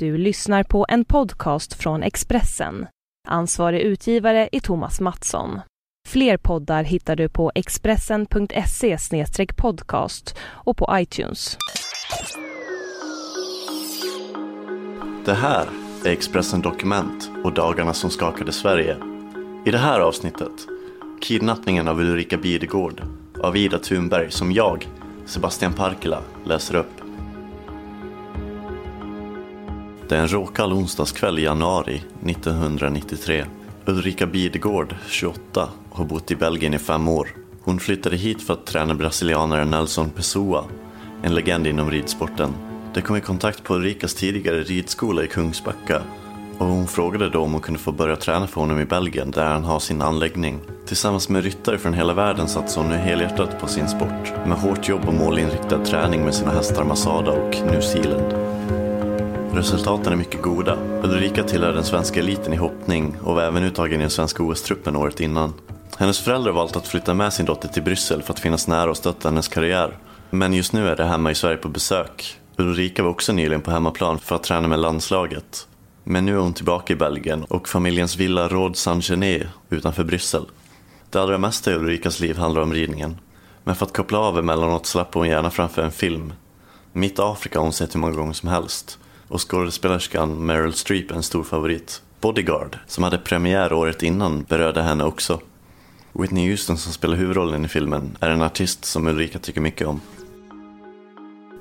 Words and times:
Du 0.00 0.18
lyssnar 0.18 0.62
på 0.62 0.86
en 0.88 1.04
podcast 1.04 1.74
från 1.74 2.02
Expressen. 2.02 2.86
Ansvarig 3.28 3.80
utgivare 3.80 4.48
är 4.52 4.60
Thomas 4.60 5.00
Mattsson. 5.00 5.60
Fler 6.08 6.36
poddar 6.36 6.84
hittar 6.84 7.16
du 7.16 7.28
på 7.28 7.52
expressen.se 7.54 8.96
podcast 9.56 10.36
och 10.42 10.76
på 10.76 10.88
iTunes. 10.92 11.56
Det 15.24 15.34
här 15.34 15.66
är 16.04 16.10
Expressen 16.10 16.60
Dokument 16.60 17.30
och 17.44 17.54
dagarna 17.54 17.94
som 17.94 18.10
skakade 18.10 18.52
Sverige. 18.52 18.96
I 19.66 19.70
det 19.70 19.78
här 19.78 20.00
avsnittet, 20.00 20.66
kidnappningen 21.20 21.88
av 21.88 22.00
Ulrika 22.00 22.36
Bidegård 22.36 23.02
av 23.42 23.56
Ida 23.56 23.78
Thunberg 23.78 24.30
som 24.30 24.52
jag, 24.52 24.88
Sebastian 25.26 25.72
Parkela, 25.72 26.22
läser 26.44 26.74
upp. 26.74 27.09
Det 30.10 30.16
är 30.16 30.20
en 30.20 30.28
råkall 30.28 30.72
onsdagskväll 30.72 31.38
i 31.38 31.42
januari 31.42 32.02
1993. 32.26 33.44
Ulrika 33.86 34.26
Bidegård, 34.26 34.94
28, 35.08 35.68
har 35.90 36.04
bott 36.04 36.30
i 36.30 36.36
Belgien 36.36 36.74
i 36.74 36.78
fem 36.78 37.08
år. 37.08 37.28
Hon 37.62 37.80
flyttade 37.80 38.16
hit 38.16 38.42
för 38.42 38.54
att 38.54 38.66
träna 38.66 38.94
brasilianaren 38.94 39.70
Nelson 39.70 40.10
Pessoa, 40.10 40.64
en 41.22 41.34
legend 41.34 41.66
inom 41.66 41.90
ridsporten. 41.90 42.54
De 42.94 43.02
kom 43.02 43.16
i 43.16 43.20
kontakt 43.20 43.64
på 43.64 43.74
Ulrikas 43.74 44.14
tidigare 44.14 44.62
ridskola 44.62 45.24
i 45.24 45.28
Kungsbacka 45.28 46.02
och 46.58 46.66
hon 46.66 46.88
frågade 46.88 47.30
då 47.30 47.40
om 47.40 47.52
hon 47.52 47.60
kunde 47.60 47.80
få 47.80 47.92
börja 47.92 48.16
träna 48.16 48.46
för 48.46 48.60
honom 48.60 48.80
i 48.80 48.84
Belgien 48.84 49.30
där 49.30 49.44
han 49.44 49.64
har 49.64 49.80
sin 49.80 50.02
anläggning. 50.02 50.60
Tillsammans 50.86 51.28
med 51.28 51.44
ryttare 51.44 51.78
från 51.78 51.94
hela 51.94 52.14
världen 52.14 52.48
satsar 52.48 52.80
hon 52.80 52.90
nu 52.90 52.96
helhjärtat 52.96 53.60
på 53.60 53.66
sin 53.66 53.88
sport 53.88 54.46
med 54.46 54.58
hårt 54.58 54.88
jobb 54.88 55.04
och 55.06 55.14
målinriktad 55.14 55.84
träning 55.84 56.24
med 56.24 56.34
sina 56.34 56.50
hästar 56.50 56.84
Masada 56.84 57.32
och 57.32 57.56
New 57.66 57.80
Zealand. 57.80 58.49
Resultaten 59.52 60.12
är 60.12 60.16
mycket 60.16 60.42
goda. 60.42 60.78
Ulrika 61.02 61.44
tillhör 61.44 61.72
den 61.72 61.84
svenska 61.84 62.20
eliten 62.20 62.52
i 62.52 62.56
hoppning 62.56 63.16
och 63.22 63.34
var 63.34 63.42
även 63.42 63.64
uttagen 63.64 64.00
i 64.00 64.02
den 64.02 64.10
svenska 64.10 64.42
OS-truppen 64.42 64.96
året 64.96 65.20
innan. 65.20 65.54
Hennes 65.98 66.18
föräldrar 66.18 66.52
valt 66.52 66.76
att 66.76 66.86
flytta 66.86 67.14
med 67.14 67.32
sin 67.32 67.46
dotter 67.46 67.68
till 67.68 67.82
Bryssel 67.82 68.22
för 68.22 68.32
att 68.32 68.40
finnas 68.40 68.68
nära 68.68 68.90
och 68.90 68.96
stötta 68.96 69.28
hennes 69.28 69.48
karriär. 69.48 69.98
Men 70.30 70.52
just 70.52 70.72
nu 70.72 70.88
är 70.88 70.96
de 70.96 71.04
hemma 71.04 71.30
i 71.30 71.34
Sverige 71.34 71.56
på 71.56 71.68
besök. 71.68 72.38
Ulrika 72.56 73.02
var 73.02 73.10
också 73.10 73.32
nyligen 73.32 73.60
på 73.60 73.70
hemmaplan 73.70 74.18
för 74.18 74.36
att 74.36 74.42
träna 74.42 74.68
med 74.68 74.78
landslaget. 74.78 75.68
Men 76.04 76.26
nu 76.26 76.34
är 76.34 76.40
hon 76.40 76.54
tillbaka 76.54 76.92
i 76.92 76.96
Belgien 76.96 77.44
och 77.44 77.68
familjens 77.68 78.16
villa 78.16 78.48
Råd 78.48 78.76
Saint-Gené 78.76 79.46
utanför 79.70 80.04
Bryssel. 80.04 80.44
Det 81.10 81.18
allra 81.18 81.38
mesta 81.38 81.70
i 81.70 81.74
Ulrikas 81.74 82.20
liv 82.20 82.36
handlar 82.36 82.62
om 82.62 82.72
ridningen. 82.72 83.18
Men 83.64 83.74
för 83.74 83.86
att 83.86 83.96
koppla 83.96 84.18
av 84.18 84.38
emellanåt 84.38 84.86
slapp 84.86 85.14
hon 85.14 85.28
gärna 85.28 85.50
framför 85.50 85.82
en 85.82 85.92
film. 85.92 86.32
Mitt 86.92 87.18
Afrika 87.18 87.58
har 87.58 87.64
hon 87.64 87.72
sett 87.72 87.94
hur 87.94 88.00
många 88.00 88.16
gånger 88.16 88.32
som 88.32 88.48
helst 88.48 88.98
och 89.30 89.50
skådespelerskan 89.50 90.46
Meryl 90.46 90.72
Streep 90.72 91.10
är 91.10 91.14
en 91.14 91.22
stor 91.22 91.44
favorit. 91.44 92.02
Bodyguard, 92.20 92.78
som 92.86 93.04
hade 93.04 93.18
premiär 93.18 93.72
året 93.72 94.02
innan, 94.02 94.42
berörde 94.42 94.82
henne 94.82 95.04
också. 95.04 95.40
Whitney 96.12 96.50
Houston 96.50 96.78
som 96.78 96.92
spelar 96.92 97.16
huvudrollen 97.16 97.64
i 97.64 97.68
filmen 97.68 98.16
är 98.20 98.30
en 98.30 98.42
artist 98.42 98.84
som 98.84 99.06
Ulrika 99.06 99.38
tycker 99.38 99.60
mycket 99.60 99.86
om. 99.86 100.00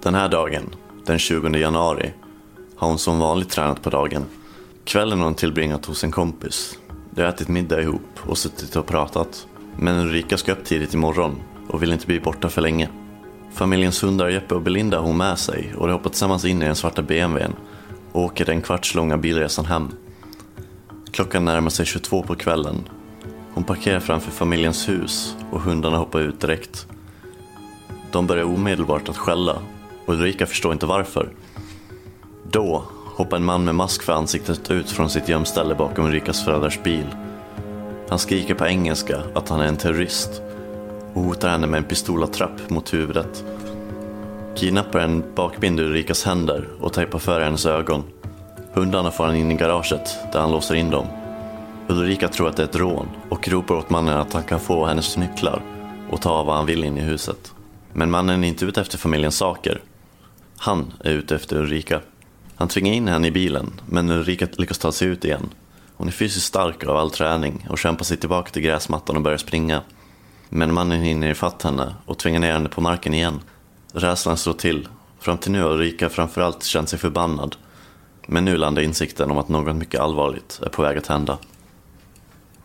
Den 0.02 0.16
här 0.16 0.30
dagen, 0.30 0.76
den 1.06 1.20
20 1.20 1.50
januari, 1.50 2.14
har 2.76 2.88
hon 2.88 3.00
som 3.00 3.20
vanligt 3.20 3.50
tränat 3.50 3.82
på 3.82 3.90
dagen. 3.90 4.26
Kvällen 4.84 5.18
har 5.18 5.26
hon 5.26 5.36
tillbringat 5.36 5.86
hos 5.86 6.04
en 6.04 6.12
kompis. 6.12 6.78
De 7.12 7.22
har 7.22 7.30
ätit 7.30 7.48
middag 7.48 7.82
ihop 7.82 8.20
och 8.20 8.38
suttit 8.38 8.76
och 8.76 8.88
pratat. 8.88 9.48
Men 9.78 10.00
Ulrika 10.00 10.38
ska 10.38 10.52
upp 10.52 10.66
tidigt 10.66 10.94
imorgon 10.94 11.42
och 11.68 11.84
vill 11.84 11.94
inte 11.94 12.08
bli 12.08 12.20
borta 12.20 12.50
för 12.50 12.62
länge. 12.62 12.90
Familjens 13.54 14.04
hundar 14.04 14.30
Jeppe 14.30 14.56
och 14.56 14.62
Belinda 14.62 14.98
har 14.98 15.06
hon 15.06 15.18
med 15.18 15.40
sig 15.40 15.74
och 15.78 15.88
de 15.88 15.94
hoppar 15.94 16.10
tillsammans 16.10 16.46
in 16.46 16.62
i 16.62 16.66
den 16.66 16.76
svarta 16.76 17.02
BMWn 17.02 17.54
och 18.12 18.22
åker 18.22 18.46
den 18.46 18.62
kvartslånga 18.62 19.18
bilresan 19.18 19.66
hem. 19.66 19.92
Klockan 21.12 21.46
närmar 21.46 21.70
sig 21.70 21.86
22 21.86 22.24
på 22.24 22.36
kvällen. 22.36 22.90
Hon 23.54 23.64
parkerar 23.64 24.00
framför 24.00 24.32
familjens 24.32 24.90
hus 24.90 25.36
och 25.52 25.62
hundarna 25.62 25.98
hoppar 25.98 26.20
ut 26.20 26.42
direkt. 26.42 26.88
De 28.12 28.28
börjar 28.28 28.44
omedelbart 28.44 29.10
att 29.10 29.18
skälla 29.18 29.62
och 30.06 30.14
Ulrika 30.14 30.46
förstår 30.46 30.74
inte 30.74 30.86
varför. 30.86 31.30
Då 32.52 32.84
hoppar 33.06 33.38
en 33.38 33.46
man 33.46 33.66
med 33.66 33.76
mask 33.76 34.04
för 34.04 34.14
ansiktet 34.14 34.72
ut 34.72 34.90
från 34.90 35.10
sitt 35.10 35.30
gömställe 35.30 35.76
bakom 35.76 36.06
Ulrikas 36.06 36.46
föräldrars 36.46 36.84
bil. 36.84 37.06
Han 38.10 38.20
skriker 38.20 38.56
på 38.56 38.68
engelska 38.68 39.22
att 39.36 39.50
han 39.50 39.62
är 39.62 39.66
en 39.66 39.78
terrorist 39.78 40.42
och 41.14 41.24
hotar 41.24 41.50
henne 41.50 41.68
med 41.68 41.78
en 41.78 41.84
pistolattrapp 41.84 42.70
mot 42.70 42.94
huvudet. 42.94 43.44
Kidnapparen 44.56 45.24
bakbinder 45.36 45.84
Ulrikas 45.84 46.26
händer 46.26 46.68
och 46.80 46.94
tejpar 46.94 47.20
för 47.20 47.42
hennes 47.42 47.66
ögon. 47.66 48.04
Hundarna 48.74 49.12
får 49.12 49.26
han 49.26 49.36
in 49.36 49.52
i 49.52 49.56
garaget 49.56 50.18
där 50.34 50.40
han 50.40 50.52
låser 50.52 50.76
in 50.76 50.90
dem. 50.90 51.08
Ulrika 51.88 52.28
tror 52.28 52.50
att 52.50 52.58
det 52.58 52.64
är 52.64 52.68
ett 52.68 52.76
rån 52.76 53.08
och 53.30 53.48
ropar 53.48 53.76
åt 53.76 53.90
mannen 53.90 54.18
att 54.18 54.34
han 54.34 54.44
kan 54.44 54.60
få 54.60 54.86
hennes 54.86 55.18
nycklar 55.18 55.62
och 56.10 56.22
ta 56.22 56.44
vad 56.44 56.56
han 56.56 56.66
vill 56.66 56.84
in 56.84 56.98
i 56.98 57.02
huset. 57.02 57.54
Men 57.94 58.12
mannen 58.12 58.44
är 58.44 58.48
inte 58.48 58.66
ute 58.66 58.82
efter 58.82 58.98
familjens 58.98 59.38
saker. 59.38 59.82
Han 60.58 60.94
är 61.04 61.12
ute 61.12 61.36
efter 61.36 61.56
Ulrika. 61.56 62.02
Han 62.56 62.68
tvingar 62.68 62.94
in 62.94 63.08
henne 63.08 63.28
i 63.28 63.32
bilen, 63.32 63.72
men 63.86 64.10
Ulrika 64.10 64.48
lyckas 64.58 64.78
ta 64.78 64.92
sig 64.92 65.08
ut 65.08 65.26
igen. 65.26 65.50
Hon 65.96 66.08
är 66.08 66.12
fysiskt 66.12 66.46
stark 66.46 66.84
av 66.84 66.98
all 66.98 67.12
träning 67.12 67.68
och 67.70 67.78
kämpar 67.78 68.06
sig 68.06 68.18
tillbaka 68.18 68.52
till 68.52 68.62
gräsmattan 68.62 69.16
och 69.16 69.22
börjar 69.22 69.38
springa. 69.38 69.82
Men 70.50 70.74
mannen 70.74 71.02
hinner 71.02 71.32
ifatt 71.32 71.64
henne 71.64 71.96
och 72.06 72.18
tvingar 72.18 72.40
ner 72.40 72.54
henne 72.54 72.70
på 72.70 72.82
marken 72.82 73.14
igen. 73.14 73.40
Rädslan 73.94 74.38
slår 74.38 74.54
till. 74.54 74.88
Fram 75.20 75.38
till 75.38 75.52
nu 75.52 75.62
har 75.62 75.70
Ulrika 75.70 76.10
framförallt 76.10 76.64
känt 76.64 76.90
sig 76.90 77.00
förbannad. 77.00 77.56
Men 78.28 78.46
nu 78.46 78.58
landar 78.58 78.82
insikten 78.82 79.32
om 79.32 79.38
att 79.38 79.50
något 79.50 79.76
mycket 79.76 80.00
allvarligt 80.00 80.60
är 80.66 80.70
på 80.70 80.82
väg 80.82 80.98
att 80.98 81.08
hända. 81.08 81.38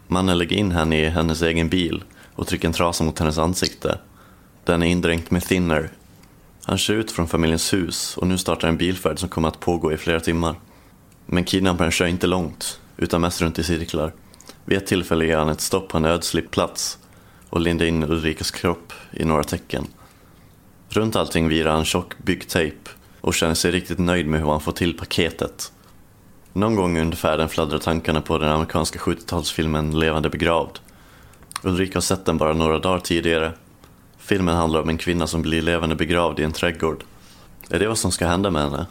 Mannen 0.06 0.38
lägger 0.38 0.56
in 0.56 0.72
henne 0.72 1.00
i 1.00 1.08
hennes 1.08 1.42
egen 1.42 1.68
bil 1.68 2.04
och 2.34 2.46
trycker 2.46 2.68
en 2.68 2.74
trasa 2.74 3.04
mot 3.04 3.18
hennes 3.18 3.38
ansikte. 3.38 3.98
Den 4.64 4.82
är 4.82 4.86
indränkt 4.86 5.30
med 5.30 5.42
thinner. 5.42 5.90
Han 6.64 6.78
kör 6.78 6.94
ut 6.94 7.12
från 7.12 7.28
familjens 7.28 7.72
hus 7.72 8.16
och 8.16 8.26
nu 8.26 8.38
startar 8.38 8.68
en 8.68 8.76
bilfärd 8.76 9.18
som 9.18 9.28
kommer 9.28 9.48
att 9.48 9.60
pågå 9.60 9.92
i 9.92 9.96
flera 9.96 10.20
timmar. 10.20 10.54
Men 11.26 11.44
kidnapparen 11.44 11.90
kör 11.90 12.06
inte 12.06 12.26
långt, 12.26 12.80
utan 12.96 13.20
mest 13.20 13.42
runt 13.42 13.58
i 13.58 13.64
cirklar. 13.64 14.12
Vid 14.64 14.78
ett 14.78 14.86
tillfälle 14.86 15.24
gör 15.24 15.38
han 15.38 15.48
ett 15.48 15.60
stopp 15.60 15.88
på 15.88 15.96
en 15.96 16.04
ödslig 16.04 16.50
plats 16.50 16.98
och 17.54 17.60
linda 17.60 17.86
in 17.86 18.02
Ulrikas 18.02 18.50
kropp 18.50 18.92
i 19.10 19.24
några 19.24 19.44
tecken. 19.44 19.86
Runt 20.88 21.16
allting 21.16 21.48
virar 21.48 21.72
han 21.72 21.84
tjock 21.84 22.18
byggtejp 22.18 22.90
och 23.20 23.34
känner 23.34 23.54
sig 23.54 23.70
riktigt 23.70 23.98
nöjd 23.98 24.26
med 24.26 24.40
hur 24.40 24.50
han 24.50 24.60
får 24.60 24.72
till 24.72 24.98
paketet. 24.98 25.72
Någon 26.52 26.76
gång 26.76 26.98
under 26.98 27.16
färden 27.16 27.48
fladdrar 27.48 27.78
tankarna 27.78 28.20
på 28.20 28.38
den 28.38 28.50
amerikanska 28.50 28.98
70-talsfilmen 28.98 29.98
Levande 29.98 30.30
begravd. 30.30 30.78
Ulrika 31.62 31.96
har 31.96 32.00
sett 32.00 32.24
den 32.24 32.38
bara 32.38 32.52
några 32.52 32.78
dagar 32.78 33.00
tidigare. 33.00 33.52
Filmen 34.18 34.56
handlar 34.56 34.82
om 34.82 34.88
en 34.88 34.98
kvinna 34.98 35.26
som 35.26 35.42
blir 35.42 35.62
levande 35.62 35.94
begravd 35.96 36.40
i 36.40 36.42
en 36.42 36.52
trädgård. 36.52 37.04
Är 37.70 37.78
det 37.78 37.88
vad 37.88 37.98
som 37.98 38.12
ska 38.12 38.26
hända 38.26 38.50
med 38.50 38.62
henne? 38.62 38.86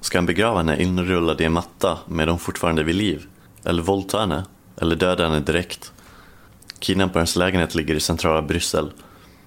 Ska 0.00 0.18
han 0.18 0.26
begrava 0.26 0.58
henne 0.58 0.82
inrullad 0.82 1.40
i 1.40 1.44
en 1.44 1.52
matta 1.52 1.98
med 2.06 2.28
hon 2.28 2.38
fortfarande 2.38 2.84
vid 2.84 2.94
liv? 2.94 3.26
Eller 3.64 3.82
våldta 3.82 4.20
henne? 4.20 4.44
Eller 4.76 4.96
döda 4.96 5.28
henne 5.28 5.40
direkt? 5.40 5.92
Kidnapparens 6.80 7.36
lägenhet 7.36 7.74
ligger 7.74 7.94
i 7.94 8.00
centrala 8.00 8.42
Bryssel. 8.42 8.92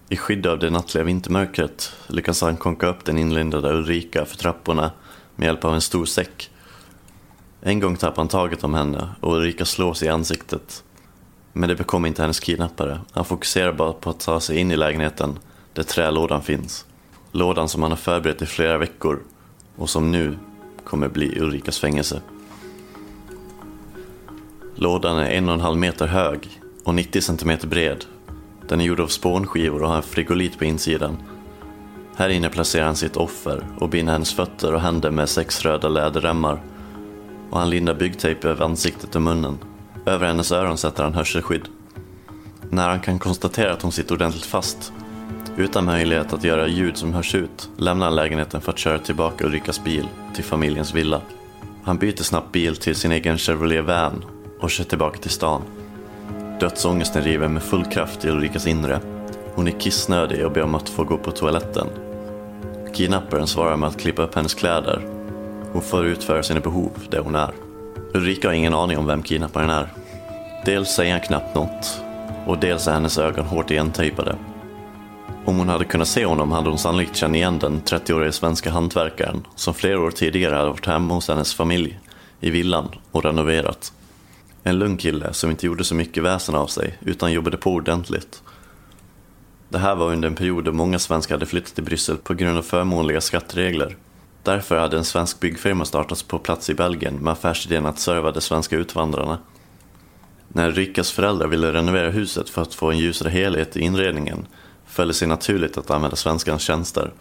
I 0.09 0.17
skydd 0.17 0.47
av 0.47 0.59
det 0.59 0.69
nattliga 0.69 1.03
vintermörkret 1.03 1.93
lyckas 2.07 2.41
han 2.41 2.57
konka 2.57 2.87
upp 2.87 3.05
den 3.05 3.17
inlindade 3.17 3.73
Ulrika 3.73 4.25
för 4.25 4.37
trapporna 4.37 4.91
med 5.35 5.45
hjälp 5.45 5.65
av 5.65 5.73
en 5.73 5.81
stor 5.81 6.05
säck. 6.05 6.49
En 7.61 7.79
gång 7.79 7.95
tappar 7.95 8.17
han 8.17 8.27
taget 8.27 8.63
om 8.63 8.73
henne 8.73 9.09
och 9.19 9.35
Ulrika 9.35 9.65
slås 9.65 10.03
i 10.03 10.09
ansiktet. 10.09 10.83
Men 11.53 11.69
det 11.69 11.75
bekommer 11.75 12.07
inte 12.07 12.21
hennes 12.21 12.39
kidnappare. 12.39 13.01
Han 13.11 13.25
fokuserar 13.25 13.73
bara 13.73 13.93
på 13.93 14.09
att 14.09 14.19
ta 14.19 14.39
sig 14.39 14.57
in 14.57 14.71
i 14.71 14.75
lägenheten 14.75 15.39
där 15.73 15.83
trälådan 15.83 16.41
finns. 16.41 16.85
Lådan 17.31 17.69
som 17.69 17.81
han 17.81 17.91
har 17.91 17.97
förberett 17.97 18.41
i 18.41 18.45
flera 18.45 18.77
veckor 18.77 19.19
och 19.75 19.89
som 19.89 20.11
nu 20.11 20.37
kommer 20.83 21.09
bli 21.09 21.39
Ulrikas 21.39 21.79
fängelse. 21.79 22.21
Lådan 24.75 25.17
är 25.17 25.29
en 25.29 25.49
och 25.49 25.55
en 25.55 25.61
halv 25.61 25.77
meter 25.77 26.07
hög 26.07 26.61
och 26.83 26.95
90 26.95 27.21
cm 27.21 27.57
bred. 27.69 28.05
Den 28.67 28.81
är 28.81 28.85
gjord 28.85 28.99
av 28.99 29.07
spånskivor 29.07 29.83
och 29.83 29.89
har 29.89 29.95
en 29.95 30.03
frigolit 30.03 30.57
på 30.57 30.65
insidan. 30.65 31.17
Här 32.15 32.29
inne 32.29 32.49
placerar 32.49 32.85
han 32.85 32.95
sitt 32.95 33.17
offer 33.17 33.67
och 33.79 33.89
binder 33.89 34.13
hennes 34.13 34.33
fötter 34.33 34.73
och 34.73 34.81
händer 34.81 35.11
med 35.11 35.29
sex 35.29 35.61
röda 35.61 35.89
läderremmar. 35.89 36.61
Och 37.49 37.59
han 37.59 37.69
lindar 37.69 37.93
byggtejp 37.93 38.47
över 38.47 38.65
ansiktet 38.65 39.15
och 39.15 39.21
munnen. 39.21 39.57
Över 40.05 40.27
hennes 40.27 40.51
öron 40.51 40.77
sätter 40.77 41.03
han 41.03 41.13
hörselskydd. 41.13 41.67
När 42.69 42.89
han 42.89 42.99
kan 42.99 43.19
konstatera 43.19 43.73
att 43.73 43.81
hon 43.81 43.91
sitter 43.91 44.15
ordentligt 44.15 44.45
fast, 44.45 44.93
utan 45.57 45.85
möjlighet 45.85 46.33
att 46.33 46.43
göra 46.43 46.67
ljud 46.67 46.97
som 46.97 47.13
hörs 47.13 47.35
ut, 47.35 47.69
lämnar 47.77 48.05
han 48.05 48.15
lägenheten 48.15 48.61
för 48.61 48.71
att 48.71 48.79
köra 48.79 48.99
tillbaka 48.99 49.45
Ulrikas 49.45 49.83
bil 49.83 50.07
till 50.35 50.43
familjens 50.43 50.93
villa. 50.93 51.21
Han 51.83 51.97
byter 51.97 52.23
snabbt 52.23 52.51
bil 52.51 52.75
till 52.75 52.95
sin 52.95 53.11
egen 53.11 53.37
Chevrolet 53.37 53.85
Van 53.85 54.25
och 54.59 54.71
kör 54.71 54.83
tillbaka 54.83 55.17
till 55.17 55.31
stan. 55.31 55.61
Dödsångesten 56.61 57.23
river 57.23 57.47
med 57.47 57.63
full 57.63 57.85
kraft 57.85 58.25
i 58.25 58.29
Ulrikas 58.29 58.67
inre. 58.67 58.99
Hon 59.55 59.67
är 59.67 59.79
kissnödig 59.79 60.45
och 60.45 60.51
ber 60.51 60.63
om 60.63 60.75
att 60.75 60.89
få 60.89 61.03
gå 61.03 61.17
på 61.17 61.31
toaletten. 61.31 61.87
Kidnapparen 62.93 63.47
svarar 63.47 63.77
med 63.77 63.89
att 63.89 63.99
klippa 63.99 64.21
upp 64.21 64.35
hennes 64.35 64.53
kläder 64.53 65.01
Hon 65.73 65.81
får 65.81 66.05
utföra 66.05 66.43
sina 66.43 66.59
behov 66.59 66.91
där 67.09 67.19
hon 67.19 67.35
är. 67.35 67.51
Ulrika 68.13 68.47
har 68.47 68.53
ingen 68.53 68.73
aning 68.73 68.97
om 68.97 69.05
vem 69.07 69.23
kidnapparen 69.23 69.69
är. 69.69 69.87
Dels 70.65 70.89
säger 70.89 71.11
han 71.11 71.21
knappt 71.21 71.55
något 71.55 72.01
och 72.47 72.57
dels 72.57 72.87
är 72.87 72.93
hennes 72.93 73.17
ögon 73.17 73.45
hårt 73.45 73.71
igentejpade. 73.71 74.35
Om 75.45 75.57
hon 75.57 75.69
hade 75.69 75.85
kunnat 75.85 76.07
se 76.07 76.25
honom 76.25 76.51
hade 76.51 76.69
hon 76.69 76.79
sannolikt 76.79 77.15
känt 77.15 77.35
igen 77.35 77.59
den 77.59 77.81
30-årige 77.81 78.31
svenska 78.31 78.71
hantverkaren 78.71 79.47
som 79.55 79.73
flera 79.73 79.99
år 79.99 80.11
tidigare 80.11 80.55
hade 80.55 80.69
varit 80.69 80.87
hemma 80.87 81.13
hos 81.13 81.27
hennes 81.27 81.53
familj 81.53 81.99
i 82.39 82.49
villan 82.49 82.87
och 83.11 83.23
renoverat. 83.23 83.93
En 84.63 84.79
lugn 84.79 84.97
kille 84.97 85.33
som 85.33 85.49
inte 85.49 85.65
gjorde 85.65 85.83
så 85.83 85.95
mycket 85.95 86.23
väsen 86.23 86.55
av 86.55 86.67
sig 86.67 86.97
utan 87.01 87.31
jobbade 87.31 87.57
på 87.57 87.71
ordentligt. 87.71 88.43
Det 89.69 89.77
här 89.77 89.95
var 89.95 90.11
under 90.11 90.27
en 90.27 90.35
period 90.35 90.65
då 90.65 90.71
många 90.71 90.99
svenskar 90.99 91.35
hade 91.35 91.45
flyttat 91.45 91.75
till 91.75 91.83
Bryssel 91.83 92.17
på 92.17 92.33
grund 92.33 92.57
av 92.57 92.61
förmånliga 92.61 93.21
skatteregler. 93.21 93.95
Därför 94.43 94.77
hade 94.77 94.97
en 94.97 95.05
svensk 95.05 95.39
byggfirma 95.39 95.85
startats 95.85 96.23
på 96.23 96.39
plats 96.39 96.69
i 96.69 96.73
Belgien 96.73 97.15
med 97.15 97.33
affärsidén 97.33 97.85
att 97.85 97.99
serva 97.99 98.31
de 98.31 98.41
svenska 98.41 98.77
utvandrarna. 98.77 99.39
När 100.47 100.71
Rikas 100.71 101.11
föräldrar 101.11 101.47
ville 101.47 101.73
renovera 101.73 102.09
huset 102.09 102.49
för 102.49 102.61
att 102.61 102.73
få 102.73 102.91
en 102.91 102.97
ljusare 102.97 103.29
helhet 103.29 103.77
i 103.77 103.79
inredningen 103.79 104.47
föll 104.85 105.07
det 105.07 105.13
sig 105.13 105.27
naturligt 105.27 105.77
att 105.77 105.91
använda 105.91 106.15
svenskans 106.15 106.61
tjänster. 106.61 107.13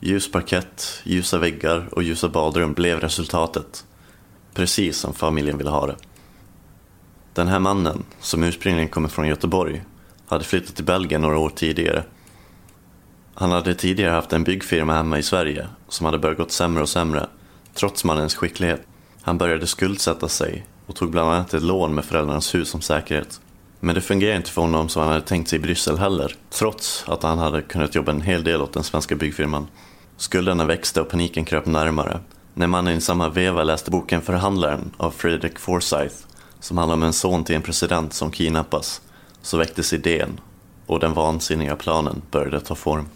Ljus 0.00 0.32
parkett, 0.32 1.00
ljusa 1.04 1.38
väggar 1.38 1.88
och 1.92 2.02
ljusa 2.02 2.28
badrum 2.28 2.72
blev 2.72 3.00
resultatet. 3.00 3.84
Precis 4.54 4.98
som 4.98 5.14
familjen 5.14 5.58
ville 5.58 5.70
ha 5.70 5.86
det. 5.86 5.96
Den 7.34 7.48
här 7.48 7.58
mannen, 7.58 8.04
som 8.20 8.44
ursprungligen 8.44 8.88
kommer 8.88 9.08
från 9.08 9.28
Göteborg, 9.28 9.82
hade 10.28 10.44
flyttat 10.44 10.76
till 10.76 10.84
Belgien 10.84 11.20
några 11.20 11.38
år 11.38 11.50
tidigare. 11.50 12.04
Han 13.34 13.50
hade 13.50 13.74
tidigare 13.74 14.12
haft 14.12 14.32
en 14.32 14.44
byggfirma 14.44 14.94
hemma 14.94 15.18
i 15.18 15.22
Sverige 15.22 15.68
som 15.88 16.06
hade 16.06 16.18
börjat 16.18 16.38
gått 16.38 16.52
sämre 16.52 16.82
och 16.82 16.88
sämre, 16.88 17.26
trots 17.74 18.04
mannens 18.04 18.34
skicklighet. 18.34 18.86
Han 19.22 19.38
började 19.38 19.66
skuldsätta 19.66 20.28
sig 20.28 20.66
och 20.86 20.96
tog 20.96 21.10
bland 21.10 21.30
annat 21.30 21.54
ett 21.54 21.62
lån 21.62 21.94
med 21.94 22.04
föräldrarnas 22.04 22.54
hus 22.54 22.68
som 22.68 22.80
säkerhet. 22.80 23.40
Men 23.80 23.94
det 23.94 24.00
fungerade 24.00 24.36
inte 24.36 24.50
för 24.50 24.62
honom 24.62 24.88
som 24.88 25.02
han 25.02 25.12
hade 25.12 25.26
tänkt 25.26 25.48
sig 25.48 25.58
i 25.58 25.62
Bryssel 25.62 25.98
heller, 25.98 26.34
trots 26.50 27.04
att 27.08 27.22
han 27.22 27.38
hade 27.38 27.62
kunnat 27.62 27.94
jobba 27.94 28.12
en 28.12 28.20
hel 28.20 28.44
del 28.44 28.62
åt 28.62 28.72
den 28.72 28.82
svenska 28.82 29.16
byggfirman. 29.16 29.66
Skulderna 30.16 30.64
växte 30.64 31.00
och 31.00 31.08
paniken 31.08 31.44
kröp 31.44 31.66
närmare. 31.66 32.20
När 32.54 32.66
mannen 32.66 32.96
i 32.96 33.00
samma 33.00 33.28
veva 33.28 33.62
läste 33.62 33.90
boken 33.90 34.22
Förhandlaren 34.22 34.90
av 34.96 35.10
Fredrik 35.10 35.58
Forsyth, 35.58 36.16
som 36.60 36.78
handlar 36.78 36.94
om 36.94 37.02
en 37.02 37.12
son 37.12 37.44
till 37.44 37.56
en 37.56 37.62
president 37.62 38.14
som 38.14 38.30
kidnappas, 38.30 39.00
så 39.42 39.56
väcktes 39.56 39.92
idén 39.92 40.40
och 40.86 41.00
den 41.00 41.14
vansinniga 41.14 41.76
planen 41.76 42.22
började 42.30 42.60
ta 42.60 42.74
form. 42.74 43.06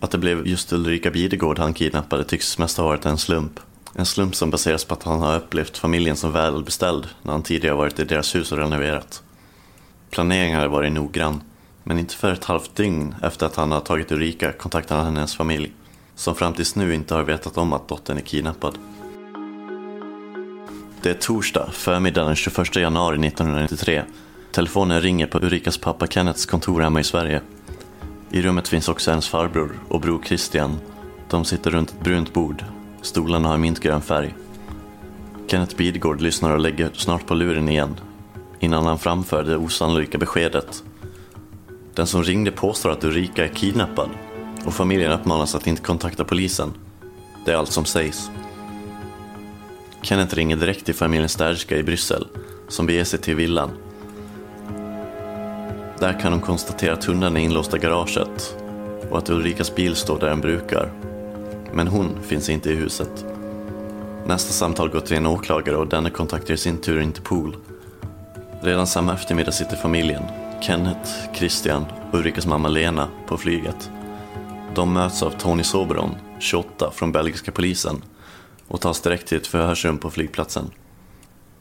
Att 0.00 0.10
det 0.10 0.18
blev 0.18 0.46
just 0.46 0.72
Ulrika 0.72 1.10
Bidegård 1.10 1.58
han 1.58 1.74
kidnappade 1.74 2.24
tycks 2.24 2.58
mest 2.58 2.76
ha 2.76 2.84
varit 2.84 3.06
en 3.06 3.18
slump. 3.18 3.60
En 3.94 4.06
slump 4.06 4.34
som 4.34 4.50
baseras 4.50 4.84
på 4.84 4.94
att 4.94 5.02
han 5.02 5.20
har 5.20 5.36
upplevt 5.36 5.78
familjen 5.78 6.16
som 6.16 6.32
välbeställd 6.32 7.08
när 7.22 7.32
han 7.32 7.42
tidigare 7.42 7.76
varit 7.76 8.00
i 8.00 8.04
deras 8.04 8.34
hus 8.34 8.52
och 8.52 8.58
renoverat. 8.58 9.22
Planeringen 10.10 10.56
hade 10.56 10.68
varit 10.68 10.92
noggrann, 10.92 11.42
men 11.84 11.98
inte 11.98 12.14
för 12.14 12.32
ett 12.32 12.44
halvt 12.44 12.74
dygn 12.74 13.14
efter 13.22 13.46
att 13.46 13.56
han 13.56 13.72
har 13.72 13.80
tagit 13.80 14.12
Ulrika 14.12 14.52
kontaktade 14.52 15.00
han 15.00 15.16
hennes 15.16 15.36
familj, 15.36 15.72
som 16.14 16.34
fram 16.34 16.54
tills 16.54 16.76
nu 16.76 16.94
inte 16.94 17.14
har 17.14 17.22
vetat 17.22 17.58
om 17.58 17.72
att 17.72 17.88
dottern 17.88 18.16
är 18.16 18.22
kidnappad. 18.22 18.78
Det 21.04 21.10
är 21.10 21.14
torsdag, 21.14 21.68
förmiddagen 21.72 22.26
den 22.26 22.36
21 22.36 22.76
januari 22.76 23.26
1993. 23.26 24.02
Telefonen 24.52 25.00
ringer 25.00 25.26
på 25.26 25.38
Ulrikas 25.38 25.78
pappa 25.78 26.06
Kennets 26.06 26.46
kontor 26.46 26.80
hemma 26.80 27.00
i 27.00 27.04
Sverige. 27.04 27.40
I 28.30 28.42
rummet 28.42 28.68
finns 28.68 28.88
också 28.88 29.10
hennes 29.10 29.28
farbror 29.28 29.78
och 29.88 30.00
bror 30.00 30.22
Christian. 30.24 30.78
De 31.30 31.44
sitter 31.44 31.70
runt 31.70 31.90
ett 31.90 32.00
brunt 32.00 32.32
bord. 32.32 32.64
Stolarna 33.02 33.48
har 33.48 33.58
mintgrön 33.58 34.02
färg. 34.02 34.34
Kenneth 35.46 35.76
Bidgård 35.76 36.20
lyssnar 36.20 36.50
och 36.50 36.60
lägger 36.60 36.90
snart 36.94 37.26
på 37.26 37.34
luren 37.34 37.68
igen 37.68 38.00
innan 38.60 38.86
han 38.86 38.98
framför 38.98 39.44
det 39.44 39.56
osannolika 39.56 40.18
beskedet. 40.18 40.82
Den 41.94 42.06
som 42.06 42.22
ringde 42.22 42.50
påstår 42.50 42.90
att 42.90 43.04
Ulrika 43.04 43.44
är 43.44 43.48
kidnappad 43.48 44.08
och 44.66 44.74
familjen 44.74 45.12
uppmanas 45.12 45.54
att 45.54 45.66
inte 45.66 45.82
kontakta 45.82 46.24
polisen. 46.24 46.72
Det 47.44 47.52
är 47.52 47.56
allt 47.56 47.72
som 47.72 47.84
sägs. 47.84 48.30
Kenneth 50.04 50.34
ringer 50.34 50.56
direkt 50.56 50.84
till 50.84 50.94
familjen 50.94 51.28
Sterska 51.28 51.76
i 51.76 51.82
Bryssel 51.82 52.26
som 52.68 52.86
beger 52.86 53.04
sig 53.04 53.18
till 53.18 53.34
villan. 53.36 53.70
Där 55.98 56.20
kan 56.20 56.32
de 56.32 56.40
konstatera 56.40 56.92
att 56.92 57.04
hundarna 57.04 57.40
är 57.40 57.44
inlåsta 57.44 57.76
i 57.76 57.80
garaget 57.80 58.56
och 59.10 59.18
att 59.18 59.30
Ulrikas 59.30 59.74
bil 59.74 59.96
står 59.96 60.20
där 60.20 60.28
den 60.28 60.40
brukar. 60.40 60.92
Men 61.72 61.88
hon 61.88 62.22
finns 62.22 62.48
inte 62.48 62.70
i 62.70 62.74
huset. 62.74 63.24
Nästa 64.26 64.52
samtal 64.52 64.88
går 64.88 65.00
till 65.00 65.16
en 65.16 65.26
åklagare 65.26 65.76
och 65.76 65.88
denne 65.88 66.10
kontaktar 66.10 66.54
i 66.54 66.56
sin 66.56 66.78
tur 66.78 67.00
Interpol 67.00 67.56
Redan 68.60 68.86
samma 68.86 69.14
eftermiddag 69.14 69.52
sitter 69.52 69.76
familjen, 69.76 70.22
Kenneth, 70.60 71.10
Christian 71.34 71.84
och 72.10 72.18
Ulrikas 72.18 72.46
mamma 72.46 72.68
Lena, 72.68 73.08
på 73.26 73.36
flyget. 73.36 73.90
De 74.74 74.92
möts 74.92 75.22
av 75.22 75.30
Tony 75.30 75.62
Soberon, 75.62 76.14
28, 76.38 76.90
från 76.90 77.12
belgiska 77.12 77.52
polisen 77.52 78.02
och 78.68 78.80
tas 78.80 79.00
direkt 79.00 79.26
till 79.28 79.38
ett 79.38 79.46
förhörsrum 79.46 79.98
på 79.98 80.10
flygplatsen. 80.10 80.70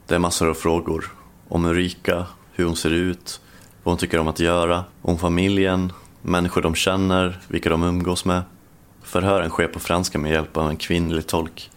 Det 0.07 0.15
är 0.15 0.19
massor 0.19 0.49
av 0.49 0.53
frågor. 0.53 1.11
Om 1.47 1.65
Ulrika, 1.65 2.25
hur 2.53 2.65
hon 2.65 2.75
ser 2.75 2.91
ut, 2.91 3.41
vad 3.83 3.91
hon 3.91 3.97
tycker 3.97 4.19
om 4.19 4.27
att 4.27 4.39
göra, 4.39 4.83
om 5.01 5.17
familjen, 5.17 5.93
människor 6.21 6.61
de 6.61 6.75
känner, 6.75 7.39
vilka 7.47 7.69
de 7.69 7.83
umgås 7.83 8.25
med. 8.25 8.41
Förhören 9.03 9.49
sker 9.49 9.67
på 9.67 9.79
franska 9.79 10.19
med 10.19 10.31
hjälp 10.31 10.57
av 10.57 10.69
en 10.69 10.77
kvinnlig 10.77 11.27
tolk. 11.27 11.69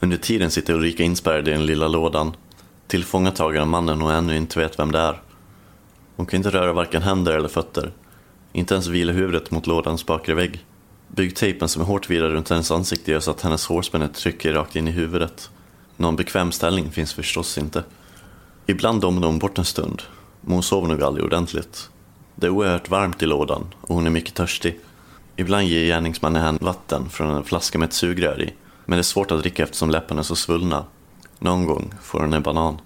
Under 0.00 0.16
tiden 0.16 0.50
sitter 0.50 0.74
Ulrika 0.74 1.02
inspärrad 1.02 1.48
i 1.48 1.50
den 1.50 1.66
lilla 1.66 1.88
lådan 1.88 2.32
tillfångatagen 2.92 3.62
av 3.62 3.68
mannen 3.68 4.00
hon 4.00 4.10
ännu 4.10 4.36
inte 4.36 4.60
vet 4.60 4.78
vem 4.78 4.92
det 4.92 4.98
är. 4.98 5.20
Hon 6.16 6.26
kan 6.26 6.36
inte 6.36 6.50
röra 6.50 6.72
varken 6.72 7.02
händer 7.02 7.32
eller 7.32 7.48
fötter. 7.48 7.92
Inte 8.52 8.74
ens 8.74 8.86
vila 8.86 9.12
huvudet 9.12 9.50
mot 9.50 9.66
lådans 9.66 10.06
bakre 10.06 10.34
vägg. 10.34 10.64
Byggtejpen 11.16 11.68
som 11.68 11.82
är 11.82 11.86
hårt 11.86 12.10
virad 12.10 12.32
runt 12.32 12.48
hennes 12.50 12.70
ansikte 12.70 13.10
gör 13.10 13.20
så 13.20 13.30
att 13.30 13.40
hennes 13.40 13.66
hårspänne 13.66 14.08
trycker 14.08 14.52
rakt 14.52 14.76
in 14.76 14.88
i 14.88 14.90
huvudet. 14.90 15.50
Någon 15.96 16.16
bekväm 16.16 16.52
ställning 16.52 16.90
finns 16.90 17.14
förstås 17.14 17.58
inte. 17.58 17.84
Ibland 18.66 19.00
domnar 19.00 19.26
hon 19.26 19.38
bort 19.38 19.58
en 19.58 19.64
stund, 19.64 20.02
men 20.40 20.52
hon 20.52 20.62
sover 20.62 20.88
nog 20.88 21.02
aldrig 21.02 21.24
ordentligt. 21.24 21.90
Det 22.34 22.46
är 22.46 22.50
oerhört 22.50 22.90
varmt 22.90 23.22
i 23.22 23.26
lådan 23.26 23.74
och 23.80 23.94
hon 23.94 24.06
är 24.06 24.10
mycket 24.10 24.34
törstig. 24.34 24.80
Ibland 25.36 25.66
ger 25.66 25.84
gärningsmannen 25.84 26.42
henne 26.42 26.58
vatten 26.60 27.08
från 27.10 27.30
en 27.30 27.44
flaska 27.44 27.78
med 27.78 27.86
ett 27.86 27.92
sugrör 27.92 28.42
i, 28.42 28.54
men 28.84 28.96
det 28.96 29.00
är 29.00 29.02
svårt 29.02 29.30
att 29.30 29.40
dricka 29.40 29.62
eftersom 29.62 29.90
läpparna 29.90 30.20
är 30.20 30.24
så 30.24 30.36
svullna 30.36 30.84
någon 31.38 31.66
gång 31.66 31.94
får 32.02 32.20
hon 32.20 32.32
en 32.32 32.42
banan. 32.42 32.80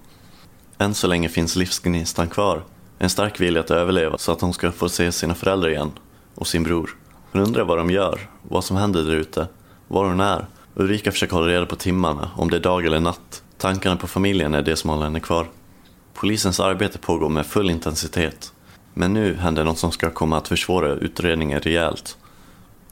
Än 0.77 0.93
så 0.93 1.07
länge 1.07 1.29
finns 1.29 1.55
livsgnistan 1.55 2.29
kvar. 2.29 2.63
En 2.99 3.09
stark 3.09 3.39
vilja 3.39 3.61
att 3.61 3.71
överleva 3.71 4.17
så 4.17 4.31
att 4.31 4.41
hon 4.41 4.53
ska 4.53 4.71
få 4.71 4.89
se 4.89 5.11
sina 5.11 5.35
föräldrar 5.35 5.69
igen. 5.69 5.91
Och 6.35 6.47
sin 6.47 6.63
bror. 6.63 6.95
Hon 7.31 7.41
undrar 7.41 7.63
vad 7.63 7.77
de 7.77 7.89
gör, 7.89 8.19
vad 8.41 8.63
som 8.63 8.77
händer 8.77 9.03
där 9.03 9.15
ute, 9.15 9.47
var 9.87 10.05
hon 10.05 10.19
är. 10.19 10.45
Ulrika 10.75 11.11
försöker 11.11 11.35
hålla 11.35 11.47
reda 11.47 11.65
på 11.65 11.75
timmarna, 11.75 12.31
om 12.35 12.49
det 12.49 12.57
är 12.57 12.61
dag 12.61 12.85
eller 12.85 12.99
natt. 12.99 13.43
Tankarna 13.57 13.95
på 13.95 14.07
familjen 14.07 14.53
är 14.53 14.61
det 14.61 14.75
som 14.75 14.89
håller 14.89 15.03
henne 15.03 15.19
kvar. 15.19 15.47
Polisens 16.13 16.59
arbete 16.59 16.97
pågår 16.97 17.29
med 17.29 17.45
full 17.45 17.69
intensitet. 17.69 18.53
Men 18.93 19.13
nu 19.13 19.35
händer 19.35 19.63
något 19.63 19.77
som 19.77 19.91
ska 19.91 20.09
komma 20.09 20.37
att 20.37 20.47
försvåra 20.47 20.91
utredningen 20.91 21.59
rejält. 21.59 22.17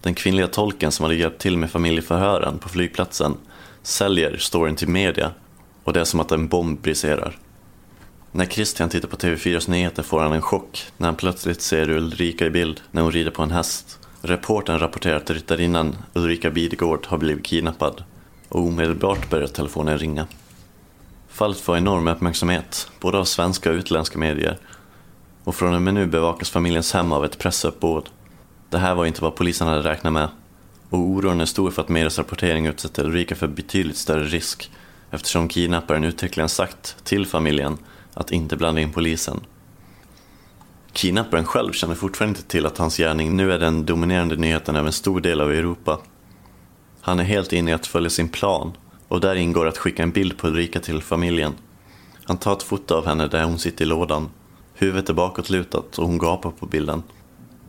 Den 0.01 0.13
kvinnliga 0.13 0.47
tolken 0.47 0.91
som 0.91 1.03
hade 1.03 1.15
hjälpt 1.15 1.41
till 1.41 1.57
med 1.57 1.71
familjeförhören 1.71 2.57
på 2.57 2.69
flygplatsen 2.69 3.37
säljer 3.83 4.37
storyn 4.37 4.75
till 4.75 4.87
media 4.87 5.31
och 5.83 5.93
det 5.93 5.99
är 5.99 6.03
som 6.03 6.19
att 6.19 6.31
en 6.31 6.47
bomb 6.47 6.81
briserar. 6.81 7.37
När 8.31 8.45
Christian 8.45 8.89
tittar 8.89 9.07
på 9.07 9.17
TV4s 9.17 9.69
nyheter 9.69 10.03
får 10.03 10.21
han 10.21 10.33
en 10.33 10.41
chock 10.41 10.85
när 10.97 11.07
han 11.07 11.15
plötsligt 11.15 11.61
ser 11.61 11.89
Ulrika 11.89 12.45
i 12.45 12.49
bild 12.49 12.81
när 12.91 13.01
hon 13.01 13.11
rider 13.11 13.31
på 13.31 13.43
en 13.43 13.51
häst. 13.51 13.99
Reporten 14.27 14.79
rapporterar 14.79 15.15
att 15.15 15.29
ryttarinnan 15.29 15.95
Ulrika 16.13 16.49
Bidegård 16.49 17.05
har 17.05 17.17
blivit 17.17 17.45
kidnappad 17.45 18.03
och 18.49 18.59
omedelbart 18.59 19.29
börjar 19.29 19.47
telefonen 19.47 19.97
ringa. 19.97 20.27
Fallet 21.27 21.59
får 21.59 21.77
enorm 21.77 22.07
uppmärksamhet, 22.07 22.91
både 22.99 23.17
av 23.17 23.23
svenska 23.23 23.69
och 23.69 23.75
utländska 23.75 24.19
medier. 24.19 24.57
Och 25.43 25.55
från 25.55 25.73
och 25.73 25.81
med 25.81 25.93
nu 25.93 26.05
bevakas 26.05 26.49
familjens 26.49 26.93
hem 26.93 27.11
av 27.11 27.25
ett 27.25 27.37
pressuppbåd. 27.37 28.09
Det 28.69 28.77
här 28.77 28.95
var 28.95 29.05
inte 29.05 29.21
vad 29.21 29.35
polisen 29.35 29.67
hade 29.67 29.89
räknat 29.89 30.13
med. 30.13 30.29
Och 30.89 30.99
oron 30.99 31.41
är 31.41 31.45
stor 31.45 31.71
för 31.71 31.81
att 31.81 31.89
medias 31.89 32.17
rapportering 32.17 32.65
utsätter 32.65 33.05
Ulrika 33.05 33.35
för 33.35 33.47
betydligt 33.47 33.97
större 33.97 34.23
risk 34.23 34.71
eftersom 35.11 35.47
kidnapparen 35.47 36.03
uttryckligen 36.03 36.49
sagt 36.49 36.95
till 37.03 37.25
familjen 37.25 37.77
att 38.13 38.31
inte 38.31 38.57
blanda 38.57 38.81
in 38.81 38.91
polisen. 38.91 39.39
Kidnapparen 40.95 41.45
själv 41.45 41.71
känner 41.71 41.95
fortfarande 41.95 42.37
inte 42.37 42.49
till 42.49 42.65
att 42.65 42.77
hans 42.77 42.97
gärning 42.97 43.35
nu 43.35 43.53
är 43.53 43.59
den 43.59 43.85
dominerande 43.85 44.35
nyheten 44.35 44.75
över 44.75 44.87
en 44.87 44.93
stor 44.93 45.21
del 45.21 45.41
av 45.41 45.51
Europa. 45.51 45.99
Han 47.01 47.19
är 47.19 47.23
helt 47.23 47.53
inne 47.53 47.71
i 47.71 47.73
att 47.73 47.87
följa 47.87 48.09
sin 48.09 48.29
plan 48.29 48.77
och 49.07 49.21
där 49.21 49.35
ingår 49.35 49.67
att 49.67 49.77
skicka 49.77 50.03
en 50.03 50.11
bild 50.11 50.37
på 50.37 50.47
Ulrika 50.47 50.79
till 50.79 51.01
familjen. 51.01 51.53
Han 52.23 52.37
tar 52.37 52.53
ett 52.53 52.63
foto 52.63 52.95
av 52.95 53.05
henne 53.05 53.27
där 53.27 53.43
hon 53.43 53.59
sitter 53.59 53.85
i 53.85 53.87
lådan. 53.87 54.29
Huvudet 54.73 55.09
är 55.09 55.13
bakåtlutat 55.13 55.99
och 55.99 56.07
hon 56.07 56.17
gapar 56.17 56.51
på 56.51 56.65
bilden. 56.65 57.03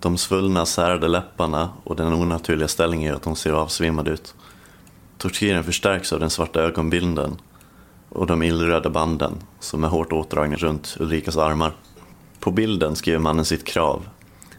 De 0.00 0.18
svullna, 0.18 0.66
särade 0.66 1.09
läpparna 1.09 1.71
och 1.85 1.97
den 1.97 2.12
onaturliga 2.12 2.68
ställningen 2.68 3.09
gör 3.09 3.16
att 3.16 3.25
hon 3.25 3.37
ser 3.37 3.52
avsvimmad 3.52 4.09
ut. 4.09 4.35
Tortyren 5.18 5.64
förstärks 5.64 6.12
av 6.12 6.21
den 6.21 6.30
svarta 6.30 6.61
ögonbilden 6.61 7.37
och 8.09 8.26
de 8.26 8.42
illröda 8.42 8.90
banden 8.90 9.33
som 9.61 9.85
är 9.85 9.88
hårt 9.88 10.12
åtdragna 10.12 10.56
runt 10.56 10.97
Ulrikas 11.00 11.37
armar. 11.37 11.73
På 12.40 12.50
bilden 12.50 12.96
skriver 12.96 13.18
mannen 13.18 13.44
sitt 13.44 13.64
krav. 13.64 14.08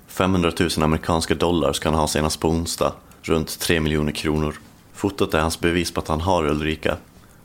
500 0.07 0.51
000 0.59 0.69
amerikanska 0.77 1.35
dollar 1.35 1.73
ska 1.73 1.89
han 1.89 1.99
ha 1.99 2.07
senast 2.07 2.39
på 2.39 2.49
onsdag, 2.49 2.93
runt 3.21 3.59
3 3.59 3.79
miljoner 3.79 4.11
kronor. 4.11 4.55
Fotot 4.93 5.33
är 5.33 5.39
hans 5.39 5.59
bevis 5.59 5.91
på 5.91 5.99
att 5.99 6.07
han 6.07 6.21
har 6.21 6.47
Ulrika. 6.47 6.97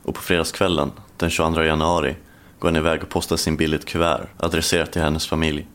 Och 0.02 0.14
på 0.14 0.20
fredagskvällen, 0.20 0.92
den 1.16 1.30
22 1.30 1.62
januari, 1.62 2.16
går 2.58 2.68
han 2.68 2.76
iväg 2.76 3.02
och 3.02 3.08
postar 3.08 3.36
sin 3.36 3.56
bild 3.56 3.74
i 3.74 3.76
ett 3.76 3.84
kuvert 3.84 4.26
adresserat 4.36 4.92
till 4.92 5.02
hennes 5.02 5.26
familj. 5.26 5.66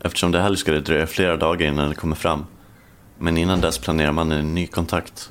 Eftersom 0.00 0.32
det 0.32 0.38
är 0.38 0.42
helg 0.42 0.56
ska 0.56 0.72
det 0.72 0.80
dröja 0.80 1.06
flera 1.06 1.36
dagar 1.36 1.66
innan 1.66 1.88
det 1.88 1.94
kommer 1.94 2.16
fram. 2.16 2.46
Men 3.18 3.36
innan 3.36 3.60
dess 3.60 3.78
planerar 3.78 4.12
man 4.12 4.32
en 4.32 4.54
ny 4.54 4.66
kontakt. 4.66 5.30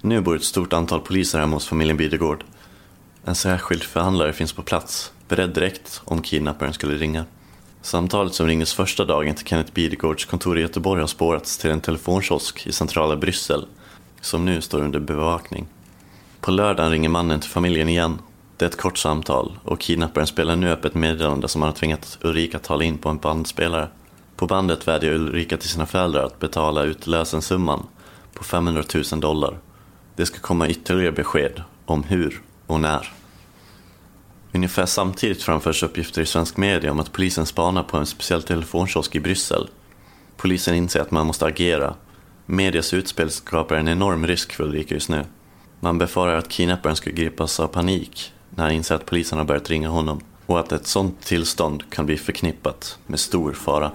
Nu 0.00 0.20
bor 0.20 0.36
ett 0.36 0.44
stort 0.44 0.72
antal 0.72 1.00
poliser 1.00 1.38
hemma 1.38 1.56
hos 1.56 1.66
familjen 1.66 1.96
Bidegård. 1.96 2.44
En 3.24 3.34
särskild 3.34 3.82
förhandlare 3.82 4.32
finns 4.32 4.52
på 4.52 4.62
plats, 4.62 5.12
beredd 5.28 5.50
direkt 5.50 6.02
om 6.04 6.22
kidnapparen 6.22 6.72
skulle 6.72 6.96
ringa. 6.96 7.24
Samtalet 7.84 8.34
som 8.34 8.46
ringdes 8.46 8.74
första 8.74 9.04
dagen 9.04 9.34
till 9.34 9.46
Kenneth 9.46 9.72
Bidegårds 9.72 10.24
kontor 10.24 10.58
i 10.58 10.60
Göteborg 10.60 11.00
har 11.00 11.06
spårats 11.06 11.58
till 11.58 11.70
en 11.70 11.80
telefonkiosk 11.80 12.66
i 12.66 12.72
centrala 12.72 13.16
Bryssel, 13.16 13.66
som 14.20 14.44
nu 14.44 14.60
står 14.60 14.80
under 14.80 15.00
bevakning. 15.00 15.66
På 16.40 16.50
lördagen 16.50 16.90
ringer 16.90 17.08
mannen 17.08 17.40
till 17.40 17.50
familjen 17.50 17.88
igen. 17.88 18.18
Det 18.56 18.64
är 18.64 18.68
ett 18.68 18.76
kort 18.76 18.98
samtal 18.98 19.58
och 19.64 19.80
kidnapparen 19.80 20.26
spelar 20.26 20.56
nu 20.56 20.72
upp 20.72 20.84
ett 20.84 20.94
meddelande 20.94 21.48
som 21.48 21.62
han 21.62 21.68
har 21.68 21.76
tvingat 21.76 22.18
Ulrika 22.22 22.58
tala 22.58 22.84
in 22.84 22.98
på 22.98 23.08
en 23.08 23.18
bandspelare. 23.18 23.88
På 24.36 24.46
bandet 24.46 24.88
vädjar 24.88 25.12
Ulrika 25.12 25.56
till 25.56 25.68
sina 25.68 25.86
föräldrar 25.86 26.24
att 26.24 26.38
betala 26.38 26.82
ut 26.82 27.06
lösensumman 27.06 27.86
på 28.34 28.44
500 28.44 28.82
000 29.12 29.20
dollar. 29.20 29.58
Det 30.16 30.26
ska 30.26 30.38
komma 30.38 30.68
ytterligare 30.68 31.12
besked 31.12 31.62
om 31.86 32.02
hur 32.02 32.42
och 32.66 32.80
när. 32.80 33.12
Ungefär 34.54 34.86
samtidigt 34.86 35.42
framförs 35.42 35.82
uppgifter 35.82 36.22
i 36.22 36.26
svensk 36.26 36.56
media 36.56 36.90
om 36.90 37.00
att 37.00 37.12
polisen 37.12 37.46
spanar 37.46 37.82
på 37.82 37.96
en 37.96 38.06
speciell 38.06 38.42
telefonkiosk 38.42 39.16
i 39.16 39.20
Bryssel. 39.20 39.68
Polisen 40.36 40.74
inser 40.74 41.00
att 41.00 41.10
man 41.10 41.26
måste 41.26 41.46
agera. 41.46 41.94
Medias 42.46 42.94
utspel 42.94 43.30
skapar 43.30 43.76
en 43.76 43.88
enorm 43.88 44.26
risk 44.26 44.52
för 44.52 44.64
Ulrika 44.64 44.94
just 44.94 45.08
nu. 45.08 45.24
Man 45.80 45.98
befarar 45.98 46.36
att 46.36 46.48
kidnapparen 46.48 46.96
ska 46.96 47.10
gripas 47.10 47.60
av 47.60 47.66
panik 47.66 48.32
när 48.50 48.64
han 48.64 48.72
inser 48.72 48.94
att 48.94 49.06
polisen 49.06 49.38
har 49.38 49.44
börjat 49.44 49.70
ringa 49.70 49.88
honom 49.88 50.20
och 50.46 50.60
att 50.60 50.72
ett 50.72 50.86
sådant 50.86 51.24
tillstånd 51.24 51.90
kan 51.90 52.06
bli 52.06 52.16
förknippat 52.16 52.98
med 53.06 53.20
stor 53.20 53.52
fara. 53.52 53.92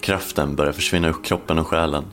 Kraften 0.00 0.56
börjar 0.56 0.72
försvinna 0.72 1.08
ur 1.08 1.24
kroppen 1.24 1.58
och 1.58 1.66
själen. 1.66 2.04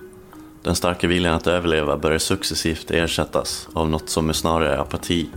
Den 0.63 0.75
starka 0.75 1.07
viljan 1.07 1.35
att 1.35 1.47
överleva 1.47 1.97
börjar 1.97 2.19
successivt 2.19 2.91
ersättas 2.91 3.69
av 3.73 3.89
något 3.89 4.09
som 4.09 4.29
är 4.29 4.33
snarare 4.33 4.79
apati. 4.81 5.29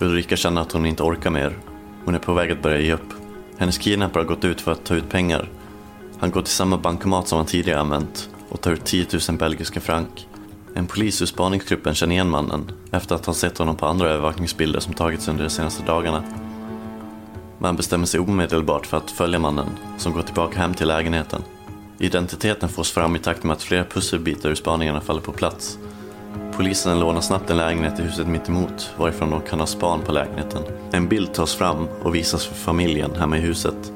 Ulrika 0.00 0.36
känner 0.36 0.60
att 0.60 0.72
hon 0.72 0.86
inte 0.86 1.02
orkar 1.02 1.30
mer. 1.30 1.58
Hon 2.04 2.14
är 2.14 2.18
på 2.18 2.32
väg 2.32 2.50
att 2.50 2.62
börja 2.62 2.80
ge 2.80 2.92
upp. 2.92 3.12
Hennes 3.58 3.78
kidnappare 3.78 4.22
har 4.22 4.28
gått 4.28 4.44
ut 4.44 4.60
för 4.60 4.72
att 4.72 4.84
ta 4.84 4.94
ut 4.94 5.10
pengar. 5.10 5.48
Han 6.18 6.30
går 6.30 6.42
till 6.42 6.52
samma 6.52 6.78
bankomat 6.78 7.28
som 7.28 7.36
han 7.36 7.46
tidigare 7.46 7.80
använt 7.80 8.30
och 8.48 8.60
tar 8.60 8.72
ut 8.72 8.84
10 8.84 9.06
000 9.28 9.38
belgiska 9.38 9.80
frank. 9.80 10.28
En 10.74 10.86
polis 10.86 11.22
ur 11.22 11.26
spaningsgruppen 11.26 11.94
känner 11.94 12.14
igen 12.14 12.30
mannen 12.30 12.72
efter 12.90 13.14
att 13.14 13.26
ha 13.26 13.34
sett 13.34 13.58
honom 13.58 13.76
på 13.76 13.86
andra 13.86 14.08
övervakningsbilder 14.08 14.80
som 14.80 14.94
tagits 14.94 15.28
under 15.28 15.44
de 15.44 15.50
senaste 15.50 15.82
dagarna. 15.82 16.24
Man 17.58 17.76
bestämmer 17.76 18.06
sig 18.06 18.20
omedelbart 18.20 18.86
för 18.86 18.96
att 18.96 19.10
följa 19.10 19.38
mannen 19.38 19.68
som 19.96 20.12
går 20.12 20.22
tillbaka 20.22 20.58
hem 20.58 20.74
till 20.74 20.88
lägenheten. 20.88 21.42
Identiteten 21.98 22.68
fås 22.68 22.92
fram 22.92 23.16
i 23.16 23.18
takt 23.18 23.42
med 23.42 23.54
att 23.54 23.62
flera 23.62 23.84
pusselbitar 23.84 24.50
ur 24.50 24.54
spaningarna 24.54 25.00
faller 25.00 25.20
på 25.20 25.32
plats. 25.32 25.78
Polisen 26.58 27.00
lånar 27.00 27.20
snabbt 27.20 27.50
en 27.50 27.56
lägenhet 27.56 27.98
i 27.98 28.02
huset 28.02 28.26
mittemot 28.26 28.90
varifrån 28.96 29.30
de 29.30 29.40
kan 29.40 29.60
ha 29.60 29.66
span 29.66 30.00
på 30.00 30.12
lägenheten. 30.12 30.62
En 30.92 31.08
bild 31.08 31.34
tas 31.34 31.54
fram 31.54 31.88
och 32.02 32.14
visas 32.14 32.46
för 32.46 32.54
familjen 32.54 33.14
hemma 33.14 33.36
i 33.36 33.40
huset. 33.40 33.92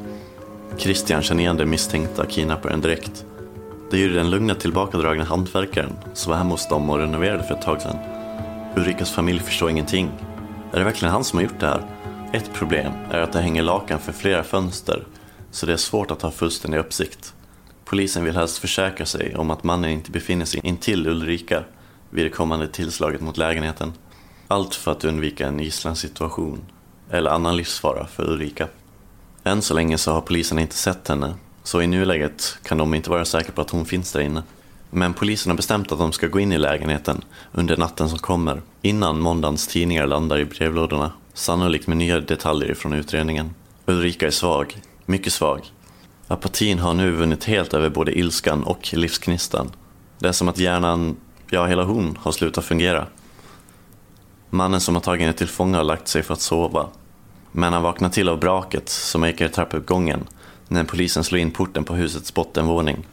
Christian 0.78 1.22
känner 1.22 1.42
igen 1.42 1.56
den 1.56 1.70
misstänkta 1.70 2.26
kidnapparen 2.26 2.80
direkt. 2.80 3.26
Det 3.90 3.96
är 3.96 4.00
ju 4.00 4.12
den 4.12 4.30
lugna 4.30 4.54
tillbakadragna 4.54 5.24
hantverkaren 5.24 5.92
som 6.14 6.30
var 6.30 6.38
hemma 6.38 6.50
hos 6.50 6.68
dem 6.68 6.90
och 6.90 6.98
renoverade 6.98 7.42
för 7.42 7.54
ett 7.54 7.62
tag 7.62 7.82
sedan. 7.82 7.96
Ulrikas 8.76 9.10
familj 9.10 9.40
förstår 9.40 9.70
ingenting. 9.70 10.10
Är 10.72 10.78
det 10.78 10.84
verkligen 10.84 11.12
han 11.12 11.24
som 11.24 11.38
har 11.38 11.44
gjort 11.44 11.60
det 11.60 11.66
här? 11.66 11.82
Ett 12.32 12.52
problem 12.52 12.92
är 13.10 13.20
att 13.20 13.32
det 13.32 13.40
hänger 13.40 13.62
lakan 13.62 13.98
för 13.98 14.12
flera 14.12 14.42
fönster 14.42 15.04
så 15.50 15.66
det 15.66 15.72
är 15.72 15.76
svårt 15.76 16.10
att 16.10 16.22
ha 16.22 16.30
fullständig 16.30 16.78
uppsikt. 16.78 17.34
Polisen 17.84 18.24
vill 18.24 18.36
helst 18.36 18.58
försäkra 18.58 19.06
sig 19.06 19.36
om 19.36 19.50
att 19.50 19.64
mannen 19.64 19.90
inte 19.90 20.10
befinner 20.10 20.44
sig 20.44 20.60
intill 20.64 21.06
Ulrika 21.06 21.64
vid 22.12 22.26
det 22.26 22.30
kommande 22.30 22.68
tillslaget 22.68 23.20
mot 23.20 23.36
lägenheten. 23.36 23.92
Allt 24.48 24.74
för 24.74 24.92
att 24.92 25.04
undvika 25.04 25.46
en 25.46 25.58
gisslansituation 25.58 26.64
eller 27.10 27.30
annan 27.30 27.56
livsfara 27.56 28.06
för 28.06 28.30
Ulrika. 28.30 28.68
Än 29.44 29.62
så 29.62 29.74
länge 29.74 29.98
så 29.98 30.12
har 30.12 30.20
polisen 30.20 30.58
inte 30.58 30.74
sett 30.74 31.08
henne, 31.08 31.34
så 31.62 31.82
i 31.82 31.86
nuläget 31.86 32.58
kan 32.62 32.78
de 32.78 32.94
inte 32.94 33.10
vara 33.10 33.24
säkra 33.24 33.52
på 33.52 33.60
att 33.60 33.70
hon 33.70 33.84
finns 33.84 34.12
där 34.12 34.20
inne. 34.20 34.42
Men 34.90 35.14
polisen 35.14 35.50
har 35.50 35.56
bestämt 35.56 35.92
att 35.92 35.98
de 35.98 36.12
ska 36.12 36.26
gå 36.26 36.40
in 36.40 36.52
i 36.52 36.58
lägenheten 36.58 37.24
under 37.52 37.76
natten 37.76 38.08
som 38.08 38.18
kommer, 38.18 38.62
innan 38.82 39.20
måndagens 39.20 39.66
tidningar 39.66 40.06
landar 40.06 40.38
i 40.38 40.44
brevlådorna, 40.44 41.12
sannolikt 41.34 41.86
med 41.86 41.96
nya 41.96 42.20
detaljer 42.20 42.74
från 42.74 42.92
utredningen. 42.92 43.54
Ulrika 43.86 44.26
är 44.26 44.30
svag, 44.30 44.82
mycket 45.06 45.32
svag. 45.32 45.60
Apatin 46.28 46.78
har 46.78 46.94
nu 46.94 47.10
vunnit 47.10 47.44
helt 47.44 47.74
över 47.74 47.90
både 47.90 48.18
ilskan 48.18 48.62
och 48.62 48.94
livsknistan. 48.94 49.70
Det 50.18 50.28
är 50.28 50.32
som 50.32 50.48
att 50.48 50.58
hjärnan, 50.58 51.16
ja 51.52 51.66
hela 51.66 51.84
hon, 51.84 52.18
har 52.20 52.32
slutat 52.32 52.64
fungera. 52.64 53.06
Mannen 54.50 54.80
som 54.80 54.94
har 54.94 55.02
tagit 55.02 55.20
henne 55.20 55.32
till 55.32 55.48
fånga 55.48 55.76
har 55.76 55.84
lagt 55.84 56.08
sig 56.08 56.22
för 56.22 56.34
att 56.34 56.40
sova. 56.40 56.88
Men 57.52 57.72
han 57.72 57.82
vaknar 57.82 58.08
till 58.08 58.28
av 58.28 58.40
braket 58.40 58.88
som 58.88 59.24
ekar 59.24 59.46
i 59.46 59.48
trappuppgången 59.48 60.24
när 60.68 60.84
polisen 60.84 61.24
slår 61.24 61.38
in 61.38 61.50
porten 61.50 61.84
på 61.84 61.94
husets 61.94 62.34
bottenvåning. 62.34 63.06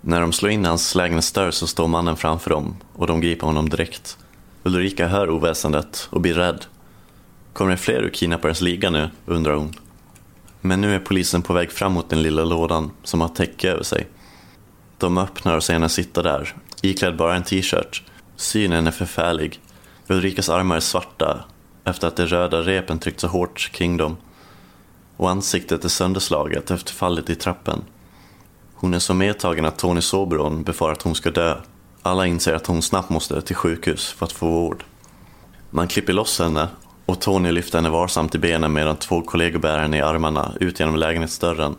När 0.00 0.20
de 0.20 0.32
slår 0.32 0.52
in 0.52 0.64
hans 0.64 0.94
lägenhetsdörr 0.94 1.50
så 1.50 1.66
står 1.66 1.88
mannen 1.88 2.16
framför 2.16 2.50
dem 2.50 2.76
och 2.92 3.06
de 3.06 3.20
griper 3.20 3.46
honom 3.46 3.68
direkt. 3.68 4.18
Ulrika 4.62 5.08
hör 5.08 5.30
oväsendet 5.30 6.08
och 6.10 6.20
blir 6.20 6.34
rädd. 6.34 6.64
Kommer 7.52 7.70
det 7.70 7.76
fler 7.76 8.02
ur 8.02 8.10
kidnapparens 8.10 8.60
liga 8.60 8.90
nu, 8.90 9.10
undrar 9.26 9.54
hon. 9.54 9.74
Men 10.60 10.80
nu 10.80 10.94
är 10.94 10.98
polisen 10.98 11.42
på 11.42 11.52
väg 11.52 11.72
fram 11.72 11.92
mot 11.92 12.10
den 12.10 12.22
lilla 12.22 12.44
lådan 12.44 12.90
som 13.02 13.20
har 13.20 13.28
täcke 13.28 13.70
över 13.70 13.82
sig. 13.82 14.06
De 14.98 15.18
öppnar 15.18 15.56
och 15.56 15.64
ser 15.64 15.72
henne 15.72 15.88
sitta 15.88 16.22
där, 16.22 16.54
iklädd 16.82 17.16
bara 17.16 17.36
en 17.36 17.42
t-shirt. 17.42 18.02
Synen 18.36 18.86
är 18.86 18.90
förfärlig. 18.90 19.60
Ulrikas 20.08 20.48
armar 20.48 20.76
är 20.76 20.80
svarta 20.80 21.44
efter 21.84 22.08
att 22.08 22.16
de 22.16 22.26
röda 22.26 22.62
repen 22.62 22.98
tryckt 22.98 23.20
så 23.20 23.28
hårt 23.28 23.70
kring 23.72 23.96
dem. 23.96 24.16
Och 25.16 25.30
ansiktet 25.30 25.84
är 25.84 25.88
sönderslaget 25.88 26.70
efter 26.70 26.92
fallet 26.92 27.30
i 27.30 27.34
trappen. 27.34 27.84
Hon 28.74 28.94
är 28.94 28.98
så 28.98 29.14
medtagen 29.14 29.64
att 29.64 29.78
Tony 29.78 30.00
Soberon 30.00 30.62
befarar 30.62 30.92
att 30.92 31.02
hon 31.02 31.14
ska 31.14 31.30
dö. 31.30 31.56
Alla 32.02 32.26
inser 32.26 32.54
att 32.54 32.66
hon 32.66 32.82
snabbt 32.82 33.10
måste 33.10 33.42
till 33.42 33.56
sjukhus 33.56 34.12
för 34.12 34.26
att 34.26 34.32
få 34.32 34.46
vård. 34.46 34.84
Man 35.70 35.88
klipper 35.88 36.12
loss 36.12 36.38
henne 36.38 36.68
och 37.06 37.20
Tony 37.20 37.52
lyfter 37.52 37.78
henne 37.78 37.90
varsamt 37.90 38.34
i 38.34 38.38
benen 38.38 38.72
medan 38.72 38.96
två 38.96 39.20
kollegor 39.22 39.58
bär 39.58 39.78
henne 39.78 39.96
i 39.96 40.00
armarna 40.00 40.52
ut 40.60 40.80
genom 40.80 40.96
lägenhetsdörren, 40.96 41.76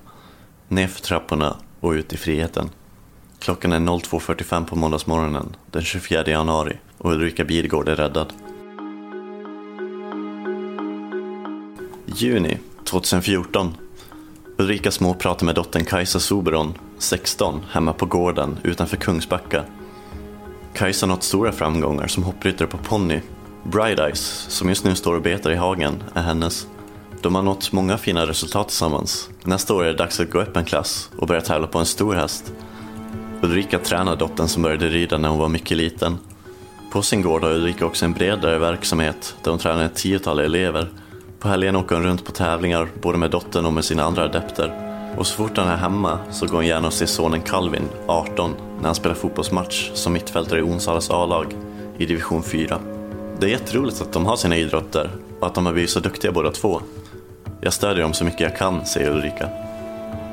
nerför 0.68 1.02
trapporna 1.02 1.58
och 1.80 1.92
ut 1.92 2.14
i 2.14 2.18
friheten. 2.18 2.70
Klockan 3.44 3.72
är 3.72 3.80
02.45 3.80 4.66
på 4.66 4.76
måndagsmorgonen 4.76 5.56
den 5.72 5.82
24 5.82 6.24
januari 6.28 6.78
och 6.98 7.12
Ulrika 7.12 7.44
Bidgård 7.44 7.90
är 7.90 7.96
räddad. 7.96 8.34
Juni 12.06 12.58
2014. 12.84 13.78
Ulrika 14.58 14.92
småpratar 14.92 15.46
med 15.46 15.56
dottern 15.56 15.86
Kajsa 15.86 16.20
Soberon, 16.20 16.74
16, 16.98 17.62
hemma 17.72 17.94
på 17.94 18.06
gården 18.06 18.58
utanför 18.64 18.98
Kungsbacka. 18.98 19.64
Kajsa 20.74 21.06
har 21.06 21.14
nått 21.14 21.24
stora 21.24 21.52
framgångar 21.52 22.08
som 22.08 22.24
hoppryttare 22.24 22.68
på 22.68 22.78
ponny. 22.78 23.22
Bright 23.64 24.00
Eyes, 24.00 24.46
som 24.50 24.70
just 24.70 24.84
nu 24.84 24.96
står 24.96 25.16
och 25.16 25.22
betar 25.22 25.52
i 25.52 25.56
hagen, 25.56 26.04
är 26.14 26.22
hennes. 26.22 26.68
De 27.22 27.36
har 27.36 27.44
nått 27.44 27.72
många 27.72 27.98
fina 27.98 28.28
resultat 28.28 28.68
tillsammans. 28.68 29.30
Nästa 29.44 29.74
år 29.74 29.84
är 29.84 29.88
det 29.88 29.98
dags 29.98 30.20
att 30.20 30.32
gå 30.32 30.42
upp 30.42 30.58
en 30.58 30.66
klass 30.66 31.10
och 31.18 31.28
börja 31.28 31.42
tävla 31.42 31.68
på 31.68 31.80
en 31.80 31.86
stor 31.86 32.14
häst. 32.14 32.54
Ulrika 33.44 33.80
tränar 33.80 34.16
dottern 34.16 34.48
som 34.48 34.64
började 34.64 34.88
rida 34.88 35.18
när 35.18 35.30
hon 35.30 35.40
var 35.40 35.50
mycket 35.50 35.78
liten. 35.78 36.18
På 36.92 37.02
sin 37.02 37.22
gård 37.22 37.44
har 37.44 37.52
Ulrika 37.52 37.86
också 37.86 38.06
en 38.06 38.14
bredare 38.14 38.60
verksamhet 38.60 39.36
där 39.44 39.52
hon 39.52 39.60
tränar 39.60 39.86
ett 39.86 39.96
tiotal 39.96 40.40
elever. 40.40 40.88
På 41.40 41.48
helgen 41.48 41.76
åker 41.76 41.96
hon 41.96 42.04
runt 42.04 42.26
på 42.26 42.32
tävlingar, 42.32 42.88
både 43.02 43.18
med 43.18 43.32
dottern 43.32 43.66
och 43.66 43.74
med 43.74 43.86
sina 43.86 44.04
andra 44.04 44.24
adepter. 44.24 44.74
Och 45.18 45.28
så 45.28 45.36
fort 45.36 45.58
han 45.58 45.68
är 45.68 45.76
hemma 45.76 46.20
så 46.32 46.46
går 46.46 46.56
hon 46.56 46.66
gärna 46.66 46.88
och 46.88 46.94
ser 46.94 47.06
sonen 47.06 47.42
Calvin, 47.42 47.90
18, 48.08 48.56
när 48.78 48.86
han 48.86 48.96
spelar 48.96 49.16
fotbollsmatch 49.16 49.92
som 49.94 50.14
mittfältare 50.14 50.60
i 50.60 50.64
Onsalas 50.64 51.10
A-lag 51.10 51.56
i 51.98 52.06
division 52.06 52.44
4. 52.44 52.80
Det 53.40 53.46
är 53.46 53.52
jätteroligt 53.52 54.02
att 54.02 54.14
de 54.14 54.26
har 54.26 54.36
sina 54.36 54.58
idrotter 54.58 55.10
och 55.40 55.48
att 55.48 55.56
de 55.56 55.66
har 55.66 55.74
blivit 55.74 55.92
så 55.92 56.00
duktiga 56.00 56.32
båda 56.32 56.52
två. 56.52 56.82
Jag 57.62 57.74
stödjer 57.74 58.04
dem 58.04 58.14
så 58.14 58.26
mycket 58.26 58.42
jag 58.42 58.58
kan, 58.58 58.86
säger 58.86 59.12
Ulrika. 59.12 59.50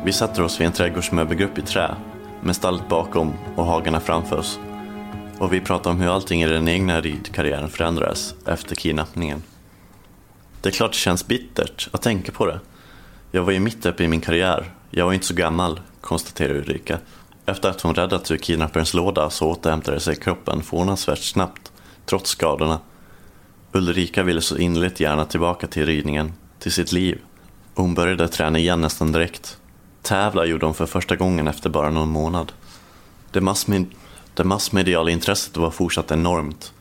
Vi 0.04 0.12
sätter 0.12 0.42
oss 0.42 0.60
vid 0.60 0.66
en 0.66 0.72
trädgårdsmöbelgrupp 0.72 1.58
i 1.58 1.62
trä 1.62 1.94
med 2.42 2.56
stallet 2.56 2.88
bakom 2.88 3.32
och 3.56 3.64
hagarna 3.64 4.00
framför 4.00 4.36
oss. 4.36 4.58
och 5.38 5.52
vi 5.52 5.60
pratar 5.60 5.90
om 5.90 6.00
hur 6.00 6.14
allting 6.14 6.42
i 6.42 6.46
den 6.46 6.68
egna 6.68 7.00
ridkarriären 7.00 7.68
förändrades 7.68 8.34
efter 8.46 8.74
kidnappningen. 8.74 9.42
Det 10.60 10.68
är 10.68 10.72
klart 10.72 10.92
det 10.92 10.98
känns 10.98 11.26
bittert 11.26 11.88
att 11.92 12.02
tänka 12.02 12.32
på 12.32 12.46
det. 12.46 12.60
Jag 13.30 13.42
var 13.42 13.52
ju 13.52 13.60
mitt 13.60 13.86
uppe 13.86 14.04
i 14.04 14.08
min 14.08 14.20
karriär. 14.20 14.74
Jag 14.90 15.04
var 15.04 15.12
inte 15.12 15.26
så 15.26 15.34
gammal, 15.34 15.80
konstaterar 16.00 16.54
Ulrika. 16.54 16.98
Efter 17.46 17.68
att 17.70 17.80
hon 17.80 17.94
räddats 17.94 18.30
ur 18.30 18.36
kidnapparens 18.36 18.94
låda 18.94 19.30
så 19.30 19.50
återhämtade 19.50 20.00
sig 20.00 20.16
kroppen 20.16 20.62
förvånansvärt 20.62 21.18
snabbt, 21.18 21.72
trots 22.06 22.30
skadorna. 22.30 22.80
Ulrika 23.72 24.22
ville 24.22 24.40
så 24.40 24.56
innerligt 24.56 25.00
gärna 25.00 25.24
tillbaka 25.24 25.66
till 25.66 25.86
ridningen, 25.86 26.32
till 26.58 26.72
sitt 26.72 26.92
liv. 26.92 27.18
Och 27.74 27.82
hon 27.82 27.94
började 27.94 28.28
träna 28.28 28.58
igen 28.58 28.80
nästan 28.80 29.12
direkt. 29.12 29.59
Tävla 30.02 30.44
gjorde 30.44 30.66
hon 30.66 30.74
för 30.74 30.86
första 30.86 31.16
gången 31.16 31.48
efter 31.48 31.70
bara 31.70 31.90
någon 31.90 32.08
månad. 32.08 32.52
Det, 33.30 33.40
massmed 33.40 33.86
det 34.34 34.44
massmediala 34.44 35.10
intresset 35.10 35.56
var 35.56 35.70
fortsatt 35.70 36.10
enormt. 36.10 36.72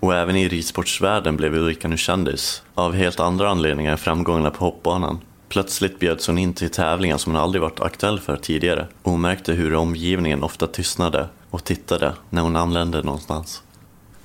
Och 0.00 0.14
även 0.14 0.36
i 0.36 0.48
ridsportsvärlden 0.48 1.36
blev 1.36 1.54
Ulrika 1.54 1.88
nu 1.88 1.96
kändis, 1.96 2.62
av 2.74 2.94
helt 2.94 3.20
andra 3.20 3.50
anledningar 3.50 3.92
än 3.92 3.98
framgångarna 3.98 4.50
på 4.50 4.64
hoppbanan. 4.64 5.20
Plötsligt 5.48 5.98
bjöds 5.98 6.26
hon 6.26 6.38
in 6.38 6.54
till 6.54 6.70
tävlingar 6.70 7.18
som 7.18 7.32
hon 7.32 7.42
aldrig 7.42 7.62
varit 7.62 7.80
aktuell 7.80 8.20
för 8.20 8.36
tidigare 8.36 8.86
och 9.02 9.10
hon 9.10 9.20
märkte 9.20 9.52
hur 9.52 9.74
omgivningen 9.74 10.42
ofta 10.42 10.66
tystnade 10.66 11.28
och 11.50 11.64
tittade 11.64 12.12
när 12.30 12.42
hon 12.42 12.56
anlände 12.56 13.02
någonstans. 13.02 13.62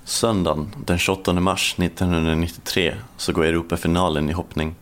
Söndagen 0.04 0.76
den 0.86 0.98
28 0.98 1.34
mars 1.34 1.76
1993 1.78 2.96
så 3.18 3.34
går 3.34 3.46
Europafinalen 3.46 4.30
i 4.30 4.34
hoppning. 4.34 4.76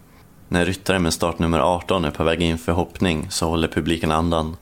När 0.56 0.66
ryttare 0.66 1.00
med 1.00 1.14
startnummer 1.14 1.60
18 1.60 2.06
är 2.06 2.12
på 2.12 2.24
väg 2.24 2.42
in 2.42 2.58
för 2.58 2.72
hoppning 2.72 3.28
så 3.30 3.50
håller 3.50 3.68
publiken 3.68 4.12
andan. 4.12 4.58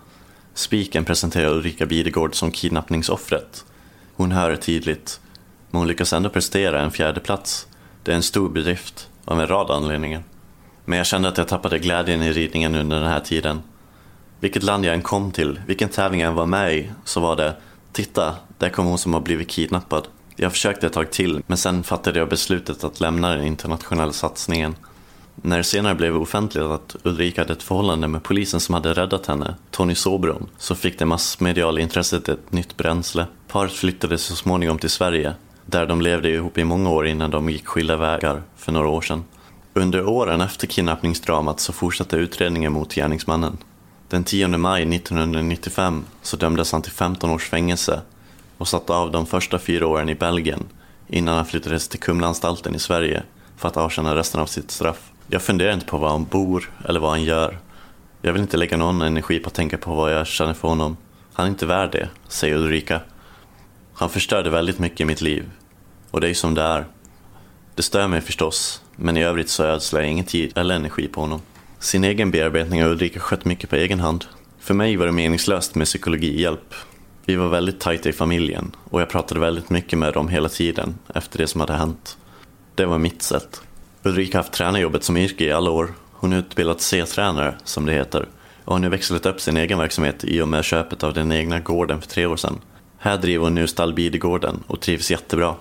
Spiken 0.53 1.05
presenterar 1.05 1.51
Ulrika 1.51 1.85
Bidegård 1.85 2.35
som 2.35 2.51
kidnappningsoffret. 2.51 3.65
Hon 4.15 4.31
hör 4.31 4.49
det 4.49 4.57
tydligt, 4.57 5.19
men 5.69 5.79
hon 5.79 5.87
lyckas 5.87 6.13
ändå 6.13 6.29
prestera 6.29 6.81
en 6.81 6.91
fjärde 6.91 7.19
plats. 7.19 7.67
Det 8.03 8.11
är 8.11 8.15
en 8.15 8.23
stor 8.23 8.49
bedrift, 8.49 9.09
av 9.25 9.41
en 9.41 9.47
rad 9.47 9.71
anledningar. 9.71 10.23
Men 10.85 10.97
jag 10.97 11.07
kände 11.07 11.29
att 11.29 11.37
jag 11.37 11.47
tappade 11.47 11.79
glädjen 11.79 12.21
i 12.21 12.33
ridningen 12.33 12.75
under 12.75 12.99
den 12.99 13.09
här 13.09 13.19
tiden. 13.19 13.61
Vilket 14.39 14.63
land 14.63 14.85
jag 14.85 14.93
än 14.93 15.01
kom 15.01 15.31
till, 15.31 15.59
vilken 15.67 15.89
tävling 15.89 16.21
jag 16.21 16.29
än 16.29 16.35
var 16.35 16.45
med 16.45 16.75
i, 16.75 16.91
så 17.05 17.19
var 17.19 17.35
det 17.35 17.55
Titta, 17.91 18.35
där 18.57 18.69
kom 18.69 18.85
hon 18.85 18.97
som 18.97 19.13
har 19.13 19.21
blivit 19.21 19.49
kidnappad. 19.49 20.07
Jag 20.35 20.51
försökte 20.51 20.87
ett 20.87 20.93
tag 20.93 21.11
till, 21.11 21.41
men 21.47 21.57
sen 21.57 21.83
fattade 21.83 22.19
jag 22.19 22.29
beslutet 22.29 22.83
att 22.83 22.99
lämna 22.99 23.29
den 23.35 23.45
internationella 23.45 24.13
satsningen. 24.13 24.75
När 25.35 25.57
det 25.57 25.63
senare 25.63 25.95
blev 25.95 26.17
offentligt 26.17 26.63
att 26.63 26.95
Ulrika 27.03 27.41
hade 27.41 27.53
ett 27.53 27.63
förhållande 27.63 28.07
med 28.07 28.23
polisen 28.23 28.59
som 28.59 28.75
hade 28.75 28.93
räddat 28.93 29.25
henne, 29.25 29.55
Tony 29.71 29.95
Sobron, 29.95 30.49
så 30.57 30.75
fick 30.75 30.99
det 30.99 31.05
massmediala 31.05 31.81
intresset 31.81 32.29
ett 32.29 32.51
nytt 32.51 32.77
bränsle. 32.77 33.25
Paret 33.47 33.71
flyttade 33.71 34.17
så 34.17 34.35
småningom 34.35 34.77
till 34.77 34.89
Sverige, 34.89 35.33
där 35.65 35.85
de 35.85 36.01
levde 36.01 36.29
ihop 36.29 36.57
i 36.57 36.63
många 36.63 36.89
år 36.89 37.07
innan 37.07 37.31
de 37.31 37.49
gick 37.49 37.67
skilda 37.67 37.97
vägar 37.97 38.41
för 38.57 38.71
några 38.71 38.87
år 38.87 39.01
sedan. 39.01 39.23
Under 39.73 40.07
åren 40.07 40.41
efter 40.41 40.67
kidnappningsdramat 40.67 41.59
så 41.59 41.73
fortsatte 41.73 42.15
utredningen 42.15 42.73
mot 42.73 42.95
gärningsmannen. 42.95 43.57
Den 44.09 44.23
10 44.23 44.47
maj 44.47 44.95
1995 44.95 46.03
så 46.21 46.37
dömdes 46.37 46.71
han 46.71 46.81
till 46.81 46.91
15 46.91 47.29
års 47.29 47.49
fängelse 47.49 48.01
och 48.57 48.67
satte 48.67 48.93
av 48.93 49.11
de 49.11 49.25
första 49.25 49.59
fyra 49.59 49.87
åren 49.87 50.09
i 50.09 50.15
Belgien 50.15 50.63
innan 51.07 51.35
han 51.35 51.45
flyttades 51.45 51.87
till 51.87 51.99
Kumlaanstalten 51.99 52.75
i 52.75 52.79
Sverige 52.79 53.23
för 53.57 53.67
att 53.67 53.77
avtjäna 53.77 54.15
resten 54.15 54.41
av 54.41 54.45
sitt 54.45 54.71
straff. 54.71 55.12
Jag 55.27 55.41
funderar 55.41 55.73
inte 55.73 55.85
på 55.85 55.97
var 55.97 56.09
han 56.09 56.25
bor 56.25 56.71
eller 56.85 56.99
vad 56.99 57.09
han 57.09 57.23
gör. 57.23 57.59
Jag 58.21 58.33
vill 58.33 58.41
inte 58.41 58.57
lägga 58.57 58.77
någon 58.77 59.01
energi 59.01 59.39
på 59.39 59.47
att 59.47 59.53
tänka 59.53 59.77
på 59.77 59.95
vad 59.95 60.13
jag 60.13 60.27
känner 60.27 60.53
för 60.53 60.67
honom. 60.67 60.97
Han 61.33 61.45
är 61.45 61.49
inte 61.49 61.65
värd 61.65 61.91
det, 61.91 62.09
säger 62.27 62.55
Ulrika. 62.55 63.01
Han 63.93 64.09
förstörde 64.09 64.49
väldigt 64.49 64.79
mycket 64.79 64.99
i 64.99 65.05
mitt 65.05 65.21
liv. 65.21 65.51
Och 66.11 66.21
det 66.21 66.27
är 66.27 66.29
ju 66.29 66.35
som 66.35 66.53
det 66.55 66.61
är. 66.61 66.85
Det 67.75 67.83
stör 67.83 68.07
mig 68.07 68.21
förstås, 68.21 68.81
men 68.95 69.17
i 69.17 69.23
övrigt 69.23 69.49
så 69.49 69.63
ödslar 69.63 70.01
jag 70.01 70.09
ingen 70.09 70.25
tid 70.25 70.57
eller 70.57 70.75
energi 70.75 71.07
på 71.07 71.21
honom. 71.21 71.41
Sin 71.79 72.03
egen 72.03 72.31
bearbetning 72.31 72.81
har 72.81 72.89
Ulrika 72.89 73.19
skött 73.19 73.45
mycket 73.45 73.69
på 73.69 73.75
egen 73.75 73.99
hand. 73.99 74.25
För 74.59 74.73
mig 74.73 74.95
var 74.97 75.05
det 75.05 75.11
meningslöst 75.11 75.75
med 75.75 75.87
psykologihjälp. 75.87 76.73
Vi 77.25 77.35
var 77.35 77.47
väldigt 77.47 77.79
tajta 77.79 78.09
i 78.09 78.13
familjen 78.13 78.75
och 78.89 79.01
jag 79.01 79.09
pratade 79.09 79.39
väldigt 79.39 79.69
mycket 79.69 79.99
med 79.99 80.13
dem 80.13 80.27
hela 80.27 80.49
tiden 80.49 80.95
efter 81.13 81.37
det 81.37 81.47
som 81.47 81.61
hade 81.61 81.73
hänt. 81.73 82.17
Det 82.75 82.85
var 82.85 82.97
mitt 82.97 83.21
sätt. 83.21 83.61
Ulrika 84.05 84.37
har 84.37 84.43
haft 84.43 84.53
tränarjobbet 84.53 85.03
som 85.03 85.17
yrke 85.17 85.45
i 85.45 85.51
alla 85.51 85.71
år. 85.71 85.93
Hon 86.11 86.33
är 86.33 86.37
utbildad 86.37 86.81
C-tränare, 86.81 87.55
som 87.63 87.85
det 87.85 87.93
heter, 87.93 88.27
och 88.65 88.73
har 88.73 88.79
nu 88.79 88.89
växlat 88.89 89.25
upp 89.25 89.41
sin 89.41 89.57
egen 89.57 89.79
verksamhet 89.79 90.23
i 90.23 90.41
och 90.41 90.47
med 90.47 90.63
köpet 90.63 91.03
av 91.03 91.13
den 91.13 91.31
egna 91.31 91.59
gården 91.59 92.01
för 92.01 92.07
tre 92.07 92.25
år 92.25 92.35
sedan. 92.35 92.61
Här 92.97 93.17
driver 93.17 93.43
hon 93.43 93.55
nu 93.55 93.67
stall 93.67 93.93
Bidegården 93.93 94.63
och 94.67 94.81
trivs 94.81 95.11
jättebra. 95.11 95.55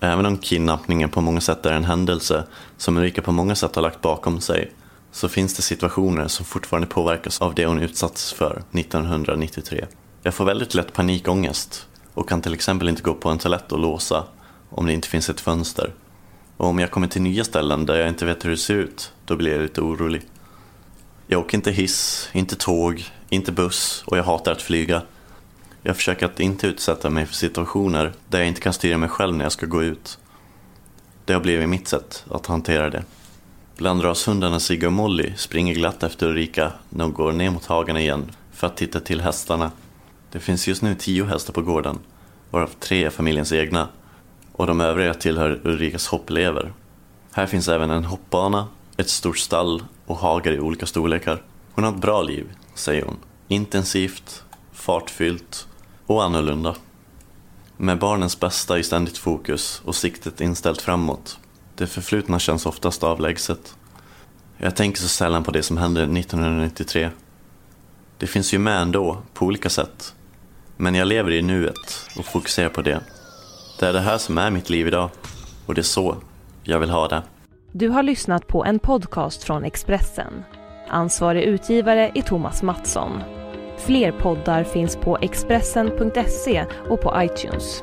Även 0.00 0.26
om 0.26 0.38
kidnappningen 0.38 1.10
på 1.10 1.20
många 1.20 1.40
sätt 1.40 1.66
är 1.66 1.72
en 1.72 1.84
händelse 1.84 2.44
som 2.76 2.96
Ulrika 2.96 3.22
på 3.22 3.32
många 3.32 3.54
sätt 3.54 3.74
har 3.74 3.82
lagt 3.82 4.00
bakom 4.00 4.40
sig 4.40 4.72
så 5.12 5.28
finns 5.28 5.56
det 5.56 5.62
situationer 5.62 6.28
som 6.28 6.44
fortfarande 6.44 6.88
påverkas 6.88 7.42
av 7.42 7.54
det 7.54 7.66
hon 7.66 7.80
utsatts 7.80 8.32
för 8.32 8.62
1993. 8.72 9.86
Jag 10.22 10.34
får 10.34 10.44
väldigt 10.44 10.74
lätt 10.74 10.92
panikångest 10.92 11.86
och 12.14 12.28
kan 12.28 12.42
till 12.42 12.54
exempel 12.54 12.88
inte 12.88 13.02
gå 13.02 13.14
på 13.14 13.28
en 13.28 13.38
toalett 13.38 13.72
och 13.72 13.78
låsa 13.78 14.24
om 14.70 14.86
det 14.86 14.92
inte 14.92 15.08
finns 15.08 15.30
ett 15.30 15.40
fönster. 15.40 15.92
Och 16.58 16.66
om 16.66 16.78
jag 16.78 16.90
kommer 16.90 17.06
till 17.06 17.22
nya 17.22 17.44
ställen 17.44 17.86
där 17.86 17.98
jag 17.98 18.08
inte 18.08 18.26
vet 18.26 18.44
hur 18.44 18.50
det 18.50 18.56
ser 18.56 18.74
ut, 18.74 19.12
då 19.24 19.36
blir 19.36 19.52
jag 19.52 19.62
lite 19.62 19.80
orolig. 19.80 20.22
Jag 21.26 21.40
åker 21.40 21.56
inte 21.56 21.70
hiss, 21.70 22.28
inte 22.32 22.56
tåg, 22.56 23.04
inte 23.28 23.52
buss 23.52 24.02
och 24.06 24.18
jag 24.18 24.24
hatar 24.24 24.52
att 24.52 24.62
flyga. 24.62 25.02
Jag 25.82 25.96
försöker 25.96 26.26
att 26.26 26.40
inte 26.40 26.66
utsätta 26.66 27.10
mig 27.10 27.26
för 27.26 27.34
situationer 27.34 28.12
där 28.28 28.38
jag 28.38 28.48
inte 28.48 28.60
kan 28.60 28.72
styra 28.72 28.98
mig 28.98 29.08
själv 29.08 29.36
när 29.36 29.44
jag 29.44 29.52
ska 29.52 29.66
gå 29.66 29.82
ut. 29.82 30.18
Det 31.24 31.32
har 31.32 31.40
blivit 31.40 31.68
mitt 31.68 31.88
sätt 31.88 32.24
att 32.30 32.46
hantera 32.46 32.90
det. 32.90 33.04
Bland 33.76 34.04
rashundarna 34.04 34.60
Sigge 34.60 34.86
och 34.86 34.92
Molly 34.92 35.32
springer 35.36 35.74
glatt 35.74 36.02
efter 36.02 36.26
Ulrika 36.26 36.72
när 36.88 37.04
hon 37.04 37.14
går 37.14 37.32
ner 37.32 37.50
mot 37.50 37.66
hagen 37.66 37.96
igen 37.96 38.30
för 38.52 38.66
att 38.66 38.76
titta 38.76 39.00
till 39.00 39.20
hästarna. 39.20 39.70
Det 40.32 40.40
finns 40.40 40.68
just 40.68 40.82
nu 40.82 40.94
tio 40.94 41.24
hästar 41.24 41.52
på 41.52 41.62
gården, 41.62 41.98
varav 42.50 42.70
tre 42.80 43.04
är 43.04 43.10
familjens 43.10 43.52
egna 43.52 43.88
och 44.58 44.66
de 44.66 44.80
övriga 44.80 45.14
tillhör 45.14 45.60
Ulrikas 45.64 46.06
hoppelever. 46.06 46.72
Här 47.32 47.46
finns 47.46 47.68
även 47.68 47.90
en 47.90 48.04
hoppbana, 48.04 48.68
ett 48.96 49.08
stort 49.08 49.38
stall 49.38 49.82
och 50.06 50.16
hagar 50.16 50.52
i 50.52 50.60
olika 50.60 50.86
storlekar. 50.86 51.42
Hon 51.72 51.84
har 51.84 51.92
ett 51.92 52.00
bra 52.00 52.22
liv, 52.22 52.46
säger 52.74 53.02
hon. 53.02 53.16
Intensivt, 53.48 54.44
fartfyllt 54.72 55.68
och 56.06 56.24
annorlunda. 56.24 56.74
Med 57.76 57.98
barnens 57.98 58.40
bästa 58.40 58.78
i 58.78 58.82
ständigt 58.82 59.18
fokus 59.18 59.82
och 59.84 59.94
siktet 59.94 60.40
inställt 60.40 60.82
framåt. 60.82 61.38
Det 61.74 61.86
förflutna 61.86 62.38
känns 62.38 62.66
oftast 62.66 63.04
avlägset. 63.04 63.76
Jag 64.56 64.76
tänker 64.76 65.00
så 65.00 65.08
sällan 65.08 65.44
på 65.44 65.50
det 65.50 65.62
som 65.62 65.76
hände 65.76 66.02
1993. 66.02 67.10
Det 68.18 68.26
finns 68.26 68.54
ju 68.54 68.58
med 68.58 68.82
ändå, 68.82 69.22
på 69.34 69.46
olika 69.46 69.70
sätt. 69.70 70.14
Men 70.76 70.94
jag 70.94 71.08
lever 71.08 71.30
i 71.30 71.42
nuet 71.42 72.06
och 72.16 72.24
fokuserar 72.24 72.68
på 72.68 72.82
det. 72.82 73.00
Det 73.78 73.86
är 73.86 73.92
det 73.92 74.00
här 74.00 74.18
som 74.18 74.38
är 74.38 74.50
mitt 74.50 74.70
liv 74.70 74.86
idag. 74.86 75.10
Och 75.66 75.74
det 75.74 75.80
är 75.80 75.82
så 75.82 76.16
jag 76.62 76.80
vill 76.80 76.90
ha 76.90 77.08
det. 77.08 77.22
Du 77.72 77.88
har 77.88 78.02
lyssnat 78.02 78.46
på 78.46 78.64
en 78.64 78.78
podcast 78.78 79.44
från 79.44 79.64
Expressen. 79.64 80.44
Ansvarig 80.88 81.42
utgivare 81.42 82.10
är 82.14 82.22
Thomas 82.22 82.62
Mattsson. 82.62 83.22
Fler 83.78 84.12
poddar 84.12 84.64
finns 84.64 84.96
på 84.96 85.18
Expressen.se 85.20 86.64
och 86.88 87.00
på 87.00 87.22
iTunes. 87.22 87.82